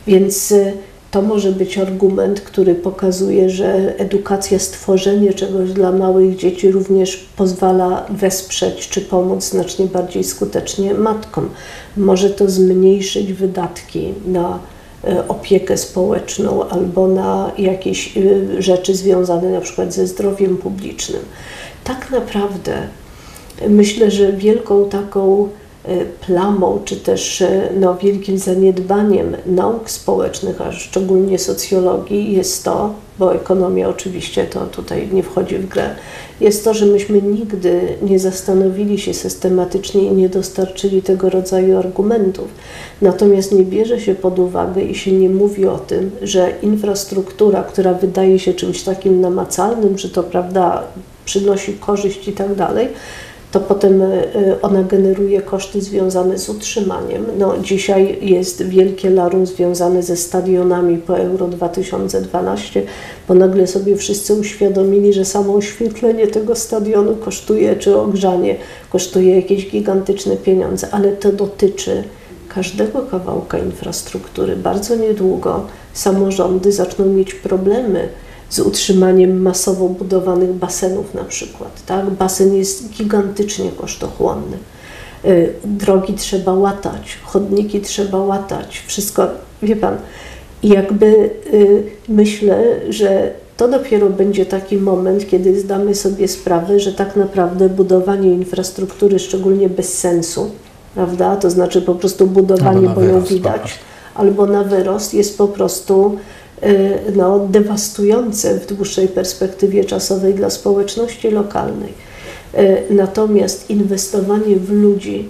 Więc 0.08 0.52
e, 0.52 0.74
to 1.12 1.22
może 1.22 1.52
być 1.52 1.78
argument, 1.78 2.42
który 2.42 2.76
pokazuje, 2.76 3.50
że 3.50 4.00
edukacja, 4.00 4.60
stworzenie 4.60 5.34
czegoś 5.34 5.72
dla 5.72 5.92
małych 5.92 6.36
dzieci 6.36 6.72
również 6.72 7.26
pozwala 7.36 8.06
wesprzeć 8.10 8.90
czy 8.90 9.02
pomóc 9.02 9.44
znacznie 9.44 9.86
bardziej 9.86 10.24
skutecznie 10.24 10.94
matkom. 10.94 11.50
Może 11.98 12.30
to 12.30 12.50
zmniejszyć 12.50 13.34
wydatki 13.34 14.14
na 14.28 14.60
e, 15.04 15.28
opiekę 15.28 15.78
społeczną 15.78 16.70
albo 16.70 17.08
na 17.08 17.52
jakieś 17.58 18.18
e, 18.18 18.62
rzeczy 18.62 18.96
związane 18.96 19.50
na 19.50 19.62
przykład 19.62 19.94
ze 19.94 20.08
zdrowiem 20.08 20.58
publicznym. 20.58 21.22
Tak 21.84 22.12
naprawdę 22.12 22.88
myślę, 23.70 24.12
że 24.12 24.34
wielką 24.34 24.90
taką 24.90 25.50
plamą, 26.26 26.80
czy 26.86 26.96
też 26.96 27.44
no, 27.80 27.96
wielkim 27.96 28.38
zaniedbaniem 28.38 29.38
nauk 29.46 29.90
społecznych, 29.90 30.62
a 30.62 30.72
szczególnie 30.72 31.40
socjologii, 31.40 32.34
jest 32.34 32.64
to, 32.64 32.94
bo 33.20 33.36
ekonomia 33.36 33.90
oczywiście 33.90 34.46
to 34.46 34.66
tutaj 34.66 35.10
nie 35.12 35.24
wchodzi 35.24 35.58
w 35.58 35.68
grę, 35.68 35.96
jest 36.42 36.64
to, 36.64 36.74
że 36.74 36.86
myśmy 36.86 37.22
nigdy 37.22 37.82
nie 38.02 38.20
zastanowili 38.20 39.00
się 39.00 39.14
systematycznie 39.14 40.04
i 40.04 40.12
nie 40.12 40.30
dostarczyli 40.30 41.02
tego 41.02 41.30
rodzaju 41.30 41.78
argumentów. 41.78 42.48
Natomiast 43.02 43.52
nie 43.52 43.64
bierze 43.64 44.00
się 44.00 44.16
pod 44.16 44.40
uwagę 44.40 44.82
i 44.82 44.96
się 44.96 45.12
nie 45.12 45.30
mówi 45.30 45.68
o 45.68 45.78
tym, 45.78 46.12
że 46.22 46.54
infrastruktura, 46.62 47.64
która 47.64 47.94
wydaje 47.94 48.40
się 48.40 48.54
czymś 48.54 48.84
takim 48.84 49.22
namacalnym, 49.22 49.98
że 49.98 50.10
to 50.10 50.24
prawda 50.24 50.84
przynosi 51.26 51.74
korzyść 51.74 52.28
i 52.28 52.34
tak 52.34 52.56
dalej, 52.56 52.88
to 53.52 53.60
potem 53.60 54.02
e, 54.02 54.62
ona 54.62 54.84
generuje 54.84 55.42
koszty 55.42 55.82
związane 55.82 56.38
z 56.38 56.50
utrzymaniem. 56.50 57.26
No, 57.38 57.58
dzisiaj 57.58 58.18
jest 58.22 58.64
wielkie 58.64 59.10
larum 59.10 59.46
związane 59.46 60.04
ze 60.04 60.18
stadionami 60.18 60.98
po 60.98 61.18
Euro 61.20 61.48
2012, 61.48 62.84
bo 63.28 63.34
nagle 63.34 63.68
sobie 63.68 63.96
wszyscy 63.96 64.34
uświadomili, 64.34 65.14
że 65.14 65.26
samo 65.26 65.56
oświetlenie 65.56 66.28
tego 66.28 66.56
stadionu 66.56 67.16
kosztuje, 67.16 67.76
czy 67.76 67.98
ogrzanie 67.98 68.56
kosztuje 68.90 69.36
jakieś 69.36 69.72
gigantyczne 69.72 70.38
pieniądze, 70.38 70.88
ale 70.92 71.12
to 71.12 71.32
dotyczy 71.32 72.04
każdego 72.50 73.02
kawałka 73.02 73.58
infrastruktury. 73.58 74.56
Bardzo 74.56 74.96
niedługo 74.96 75.66
samorządy 75.94 76.72
zaczną 76.72 77.06
mieć 77.06 77.34
problemy 77.34 78.10
z 78.50 78.60
utrzymaniem 78.60 79.42
masowo 79.42 79.90
budowanych 79.90 80.54
basenów 80.54 81.14
na 81.14 81.24
przykład. 81.24 81.86
Tak? 81.86 82.10
Basen 82.10 82.56
jest 82.56 82.90
gigantycznie 82.90 83.72
kosztochłonny. 83.72 84.58
Y, 85.26 85.54
drogi 85.66 86.14
trzeba 86.14 86.54
łatać, 86.54 87.18
chodniki 87.24 87.82
trzeba 87.82 88.18
łatać, 88.18 88.84
wszystko, 88.88 89.28
wie 89.64 89.76
Pan, 89.76 89.98
jakby 90.64 91.30
y, 91.54 91.84
myślę, 92.10 92.80
że 92.90 93.32
to 93.58 93.68
dopiero 93.68 94.10
będzie 94.10 94.46
taki 94.46 94.78
moment, 94.78 95.30
kiedy 95.30 95.60
zdamy 95.60 95.96
sobie 95.96 96.28
sprawę, 96.28 96.80
że 96.80 96.94
tak 96.94 97.16
naprawdę 97.16 97.70
budowanie 97.70 98.34
infrastruktury, 98.34 99.20
szczególnie 99.20 99.70
bez 99.70 99.98
sensu, 99.98 100.52
prawda, 100.96 101.36
to 101.36 101.50
znaczy 101.50 101.82
po 101.82 101.96
prostu 101.96 102.28
budowanie, 102.28 102.90
bo 102.90 103.04
ją 103.04 103.22
widać, 103.22 103.80
albo 104.16 104.46
na 104.46 104.64
wyrost 104.64 105.14
jest 105.14 105.38
po 105.38 105.48
prostu 105.48 106.18
no, 107.16 107.40
dewastujące 107.40 108.60
w 108.60 108.66
dłuższej 108.76 109.08
perspektywie 109.08 109.86
czasowej 109.86 110.34
dla 110.34 110.50
społeczności 110.50 111.32
lokalnej. 111.32 111.94
Y, 112.58 112.84
natomiast 112.90 113.70
inwestowanie 113.70 114.56
w 114.56 114.72
ludzi 114.72 115.30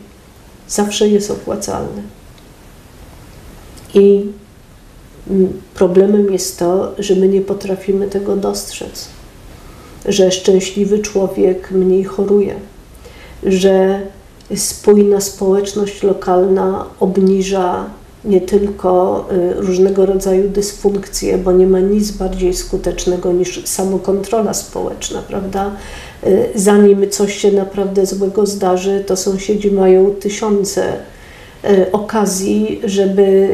zawsze 0.67 1.07
jest 1.07 1.31
opłacalne. 1.31 2.01
I 3.93 4.25
mm, 5.29 5.61
problemem 5.73 6.33
jest 6.33 6.59
to, 6.59 6.93
że 6.99 7.15
my 7.15 7.27
nie 7.27 7.41
potrafimy 7.41 8.07
tego 8.07 8.35
dostrzec, 8.35 9.07
że 10.05 10.31
szczęśliwy 10.31 10.99
człowiek 10.99 11.71
mniej 11.71 12.03
choruje, 12.03 12.55
że 13.43 14.01
spójna 14.55 15.21
społeczność 15.21 16.03
lokalna 16.03 16.85
obniża 16.99 17.89
nie 18.25 18.41
tylko 18.41 19.25
y, 19.31 19.53
różnego 19.61 20.05
rodzaju 20.05 20.49
dysfunkcje, 20.49 21.37
bo 21.37 21.51
nie 21.51 21.67
ma 21.67 21.79
nic 21.79 22.11
bardziej 22.11 22.53
skutecznego 22.53 23.31
niż 23.31 23.65
samokontrola 23.65 24.53
społeczna, 24.53 25.21
prawda? 25.27 25.71
Y, 26.27 26.49
zanim 26.55 27.09
coś 27.09 27.37
się 27.37 27.51
naprawdę 27.51 28.05
złego 28.05 28.45
zdarzy, 28.45 29.03
to 29.07 29.15
sąsiedzi 29.15 29.71
mają 29.71 30.11
tysiące 30.11 30.93
y, 31.65 31.91
okazji, 31.91 32.81
żeby 32.83 33.49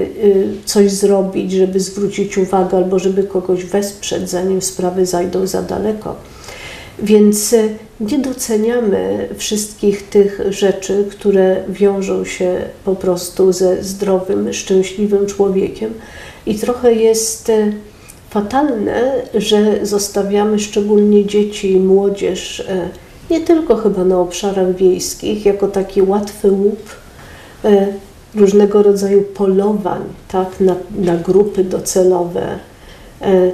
coś 0.66 0.92
zrobić, 0.92 1.52
żeby 1.52 1.80
zwrócić 1.80 2.38
uwagę 2.38 2.78
albo 2.78 3.00
żeby 3.00 3.24
kogoś 3.24 3.66
wesprzeć, 3.66 4.30
zanim 4.30 4.62
sprawy 4.62 5.06
zajdą 5.06 5.48
za 5.48 5.62
daleko. 5.62 6.16
Więc 7.00 7.54
e, 7.54 7.70
nie 8.00 8.20
doceniamy 8.20 9.30
wszystkich 9.38 10.10
tych 10.10 10.42
rzeczy, 10.50 11.06
które 11.12 11.64
wiążą 11.70 12.26
się 12.26 12.62
po 12.86 12.96
prostu 12.96 13.54
ze 13.54 13.84
zdrowym, 13.84 14.54
szczęśliwym 14.54 15.26
człowiekiem. 15.26 15.94
I 16.46 16.56
trochę 16.56 16.94
jest 16.94 17.50
e, 17.50 17.72
fatalne, 18.30 19.12
że 19.34 19.86
zostawiamy 19.86 20.60
szczególnie 20.60 21.26
dzieci 21.26 21.72
i 21.72 21.80
młodzież, 21.80 22.60
e, 22.60 22.90
nie 23.30 23.42
tylko 23.42 23.76
chyba 23.76 24.04
na 24.04 24.20
obszarach 24.20 24.76
wiejskich, 24.76 25.46
jako 25.46 25.68
taki 25.68 26.02
łatwy 26.02 26.52
łup 26.52 26.80
różnego 28.36 28.84
rodzaju 28.84 29.22
polowań 29.22 30.02
tak, 30.28 30.60
na, 30.60 30.76
na 30.98 31.18
grupy 31.18 31.64
docelowe, 31.64 32.60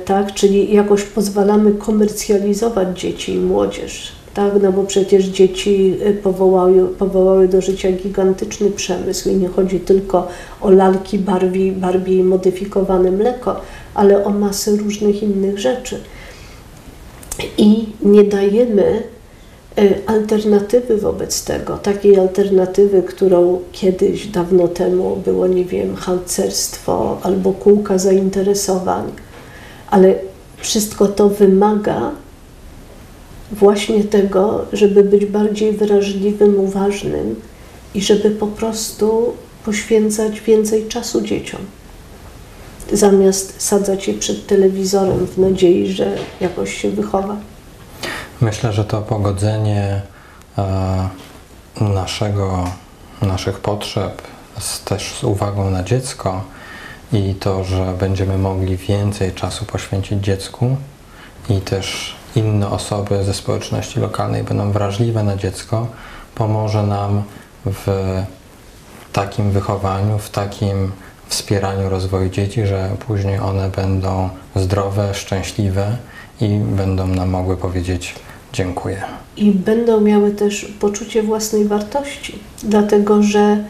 tak? 0.06 0.34
czyli 0.34 0.74
jakoś 0.74 1.04
pozwalamy 1.04 1.72
komercjalizować 1.72 3.00
dzieci 3.00 3.34
i 3.34 3.40
młodzież. 3.40 4.12
Tak, 4.34 4.54
no 4.62 4.72
bo 4.72 4.84
przecież 4.84 5.26
dzieci 5.26 5.98
e, 6.04 6.14
powołały, 6.14 6.88
powołały 6.88 7.48
do 7.48 7.62
życia 7.62 7.92
gigantyczny 7.92 8.72
przemysł 8.72 9.30
i 9.30 9.36
nie 9.36 9.48
chodzi 9.48 9.80
tylko 9.80 10.28
o 10.62 10.70
lalki 10.70 11.20
Barbie, 11.20 11.72
Barbie 11.72 12.18
i 12.18 12.24
modyfikowane 12.24 13.12
mleko, 13.12 13.62
ale 13.94 14.26
o 14.26 14.30
masę 14.30 14.72
różnych 14.76 15.24
innych 15.24 15.60
rzeczy. 15.60 16.00
I 17.58 17.86
nie 18.02 18.24
dajemy 18.24 19.04
e, 19.78 19.84
alternatywy 20.06 20.98
wobec 20.98 21.44
tego, 21.44 21.78
takiej 21.78 22.20
alternatywy, 22.20 23.04
którą 23.04 23.60
kiedyś, 23.72 24.28
dawno 24.28 24.68
temu 24.68 25.16
było, 25.26 25.48
nie 25.48 25.66
wiem, 25.66 25.96
harcerstwo 25.96 27.18
albo 27.24 27.52
kółka 27.54 27.98
zainteresowań 27.98 29.12
ale 29.92 30.16
wszystko 30.58 31.08
to 31.08 31.30
wymaga 31.30 32.12
właśnie 33.52 34.04
tego, 34.04 34.66
żeby 34.74 35.04
być 35.04 35.26
bardziej 35.26 35.72
wrażliwym, 35.72 36.60
uważnym 36.60 37.36
i 37.94 38.02
żeby 38.02 38.32
po 38.32 38.48
prostu 38.48 39.34
poświęcać 39.66 40.42
więcej 40.42 40.88
czasu 40.88 41.22
dzieciom. 41.22 41.62
Zamiast 42.94 43.62
sadzać 43.62 44.08
je 44.08 44.14
przed 44.14 44.48
telewizorem 44.48 45.28
w 45.28 45.38
nadziei, 45.38 45.94
że 45.94 46.18
jakoś 46.42 46.74
się 46.74 46.90
wychowa. 46.90 47.36
Myślę, 48.42 48.74
że 48.74 48.86
to 48.86 49.02
pogodzenie 49.02 50.02
e, 50.58 51.10
naszego, 51.82 52.68
naszych 53.22 53.60
potrzeb 53.60 54.22
z, 54.60 54.84
też 54.84 55.14
z 55.20 55.24
uwagą 55.24 55.70
na 55.70 55.84
dziecko 55.84 56.44
i 57.14 57.36
to, 57.36 57.64
że 57.64 57.94
będziemy 58.00 58.38
mogli 58.38 58.78
więcej 58.78 59.32
czasu 59.32 59.66
poświęcić 59.66 60.24
dziecku 60.24 60.76
i 61.50 61.62
też 61.62 62.16
inne 62.36 62.70
osoby 62.70 63.24
ze 63.24 63.34
społeczności 63.34 64.00
lokalnej 64.00 64.44
będą 64.44 64.72
wrażliwe 64.72 65.24
na 65.24 65.38
dziecko, 65.38 65.88
pomoże 66.36 66.84
nam 66.84 67.24
w 67.66 67.88
takim 69.14 69.52
wychowaniu, 69.52 70.18
w 70.18 70.30
takim 70.30 70.92
wspieraniu 71.28 71.90
rozwoju 71.90 72.30
dzieci, 72.30 72.66
że 72.66 72.90
później 73.08 73.40
one 73.40 73.70
będą 73.70 74.30
zdrowe, 74.56 75.14
szczęśliwe 75.14 75.98
i 76.42 76.60
będą 76.60 77.08
nam 77.08 77.30
mogły 77.30 77.58
powiedzieć 77.58 78.16
dziękuję. 78.54 79.02
I 79.38 79.52
będą 79.52 80.02
miały 80.02 80.32
też 80.32 80.74
poczucie 80.80 81.24
własnej 81.24 81.66
wartości, 81.66 82.40
dlatego 82.64 83.24
że 83.24 83.64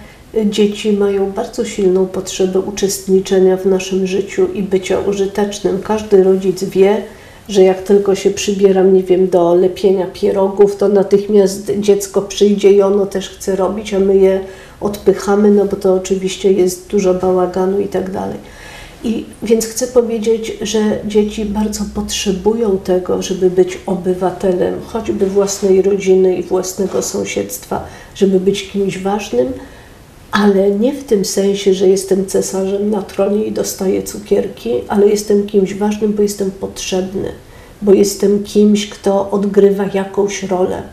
Dzieci 0.50 0.94
mają 0.94 1.32
bardzo 1.32 1.66
silną 1.66 2.08
potrzebę 2.08 2.60
uczestniczenia 2.60 3.58
w 3.58 3.66
naszym 3.66 4.08
życiu 4.08 4.48
i 4.54 4.64
bycia 4.64 5.00
użytecznym. 5.00 5.82
Każdy 5.82 6.24
rodzic 6.24 6.64
wie, 6.64 7.04
że 7.50 7.64
jak 7.64 7.82
tylko 7.82 8.16
się 8.16 8.32
przybieram, 8.32 8.94
nie 8.94 9.04
wiem, 9.04 9.30
do 9.30 9.56
lepienia 9.56 10.08
pierogów, 10.14 10.76
to 10.76 10.88
natychmiast 10.88 11.72
dziecko 11.80 12.22
przyjdzie 12.22 12.72
i 12.72 12.82
ono 12.82 13.06
też 13.06 13.30
chce 13.30 13.56
robić, 13.56 13.94
a 13.94 14.00
my 14.00 14.18
je 14.18 14.40
odpychamy, 14.82 15.52
no 15.52 15.66
bo 15.66 15.78
to 15.78 15.94
oczywiście 15.94 16.52
jest 16.52 16.88
dużo 16.88 17.14
bałaganu 17.14 17.80
i 17.80 17.88
tak 17.88 18.12
dalej. 18.12 18.38
I 19.04 19.26
więc 19.44 19.66
chcę 19.66 19.88
powiedzieć, 19.88 20.58
że 20.62 20.80
dzieci 21.08 21.46
bardzo 21.46 21.84
potrzebują 21.96 22.78
tego, 22.78 23.22
żeby 23.22 23.50
być 23.50 23.78
obywatelem, 23.86 24.74
choćby 24.86 25.26
własnej 25.26 25.82
rodziny 25.82 26.36
i 26.36 26.44
własnego 26.44 27.02
sąsiedztwa, 27.02 27.86
żeby 28.16 28.40
być 28.40 28.70
kimś 28.70 28.98
ważnym, 28.98 29.54
ale 30.32 30.72
nie 30.72 30.94
w 30.94 31.04
tym 31.04 31.26
sensie, 31.26 31.74
że 31.74 31.88
jestem 31.88 32.26
cesarzem 32.26 32.90
na 32.90 33.02
tronie 33.02 33.46
i 33.46 33.52
dostaję 33.52 34.04
cukierki, 34.04 34.72
ale 34.88 35.08
jestem 35.08 35.48
kimś 35.48 35.74
ważnym, 35.74 36.14
bo 36.14 36.22
jestem 36.22 36.52
potrzebny, 36.52 37.32
bo 37.82 37.94
jestem 37.94 38.44
kimś, 38.44 38.90
kto 38.90 39.32
odgrywa 39.32 39.86
jakąś 39.94 40.44
rolę, 40.44 40.84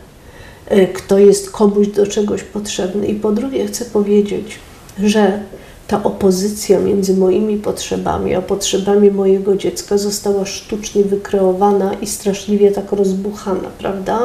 e, 0.66 0.86
kto 0.86 1.18
jest 1.18 1.50
komuś 1.50 1.88
do 1.88 2.06
czegoś 2.06 2.42
potrzebny. 2.42 3.06
I 3.06 3.14
po 3.14 3.32
drugie, 3.32 3.66
chcę 3.66 3.84
powiedzieć, 3.84 4.58
że 5.02 5.40
ta 5.88 6.02
opozycja 6.02 6.80
między 6.80 7.16
moimi 7.16 7.56
potrzebami 7.56 8.34
a 8.34 8.42
potrzebami 8.42 9.10
mojego 9.10 9.56
dziecka 9.56 9.98
została 9.98 10.46
sztucznie 10.46 11.04
wykreowana 11.04 11.94
i 11.94 12.06
straszliwie 12.06 12.70
tak 12.70 12.92
rozbuchana, 12.92 13.68
prawda? 13.78 14.18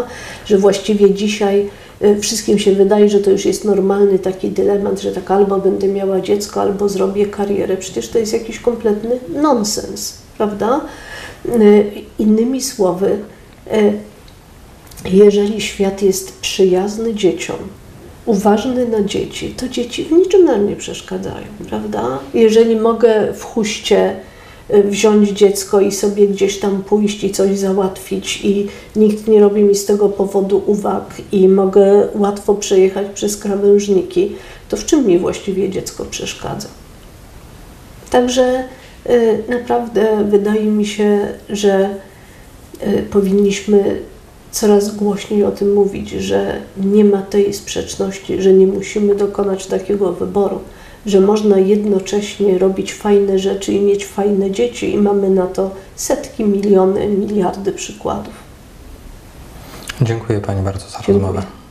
Że 0.46 0.58
właściwie 0.58 1.14
dzisiaj 1.14 1.70
wszystkim 2.22 2.60
się 2.60 2.72
wydaje, 2.72 3.10
że 3.10 3.20
to 3.20 3.32
już 3.32 3.46
jest 3.46 3.66
normalny 3.66 4.20
taki 4.20 4.50
dylemat, 4.50 5.02
że 5.02 5.12
tak 5.12 5.32
albo 5.32 5.58
będę 5.58 5.88
miała 5.88 6.22
dziecko, 6.22 6.62
albo 6.62 6.90
zrobię 6.90 7.26
karierę. 7.26 7.78
Przecież 7.78 8.10
to 8.10 8.20
jest 8.20 8.34
jakiś 8.34 8.60
kompletny 8.60 9.20
nonsens, 9.30 10.18
prawda? 10.38 10.82
Y, 11.46 11.92
Innymi 12.20 12.62
słowy, 12.62 13.18
y, 13.74 13.94
jeżeli 15.12 15.62
świat 15.62 16.02
jest 16.02 16.40
przyjazny 16.40 17.14
dzieciom, 17.14 17.58
uważny 18.26 18.88
na 18.88 19.04
dzieci, 19.04 19.54
to 19.58 19.70
dzieci 19.70 20.04
w 20.04 20.12
niczym 20.12 20.46
nam 20.46 20.70
nie 20.70 20.76
przeszkadzają, 20.76 21.46
prawda? 21.70 22.20
Jeżeli 22.34 22.76
mogę 22.76 23.34
w 23.34 23.44
huście 23.44 24.12
y, 24.12 24.33
wziąć 24.82 25.30
dziecko 25.30 25.82
i 25.82 25.92
sobie 25.92 26.28
gdzieś 26.28 26.60
tam 26.60 26.84
pójść 26.84 27.24
i 27.24 27.32
coś 27.32 27.58
załatwić. 27.60 28.42
I 28.44 28.68
nikt 28.96 29.28
nie 29.28 29.40
robi 29.40 29.64
mi 29.64 29.76
z 29.76 29.86
tego 29.86 30.10
powodu 30.10 30.64
uwag 30.66 31.16
i 31.32 31.48
mogę 31.48 32.08
łatwo 32.16 32.56
przejechać 32.56 33.08
przez 33.14 33.38
krawężniki, 33.38 34.36
to 34.70 34.78
w 34.78 34.86
czym 34.86 35.08
mi 35.08 35.20
właściwie 35.20 35.70
dziecko 35.70 36.06
przeszkadza? 36.06 36.68
Także 38.10 38.64
y, 39.10 39.44
naprawdę 39.50 40.26
wydaje 40.30 40.66
mi 40.66 40.86
się, 40.86 41.28
że 41.50 41.90
y, 42.88 43.04
powinniśmy 43.12 44.00
coraz 44.52 44.96
głośniej 44.96 45.44
o 45.44 45.52
tym 45.52 45.74
mówić, 45.74 46.10
że 46.10 46.62
nie 46.78 47.06
ma 47.06 47.22
tej 47.22 47.54
sprzeczności, 47.54 48.42
że 48.42 48.54
nie 48.54 48.68
musimy 48.68 49.16
dokonać 49.16 49.66
takiego 49.68 50.14
wyboru, 50.14 50.60
że 51.06 51.22
można 51.22 51.58
jednocześnie 51.60 52.58
robić 52.58 52.94
fajne 52.94 53.40
rzeczy 53.40 53.74
i 53.74 53.82
mieć 53.82 54.06
fajne 54.06 54.52
dzieci, 54.52 54.94
i 54.94 54.98
mamy 54.98 55.30
na 55.30 55.48
to 55.48 55.72
setki, 55.96 56.44
miliony, 56.44 57.08
miliardy 57.08 57.72
przykładów. 57.72 58.34
Dziękuję 60.02 60.42
Pani 60.42 60.62
bardzo 60.62 60.90
za 60.90 60.98
Dziękuję. 60.98 61.18
rozmowę. 61.18 61.63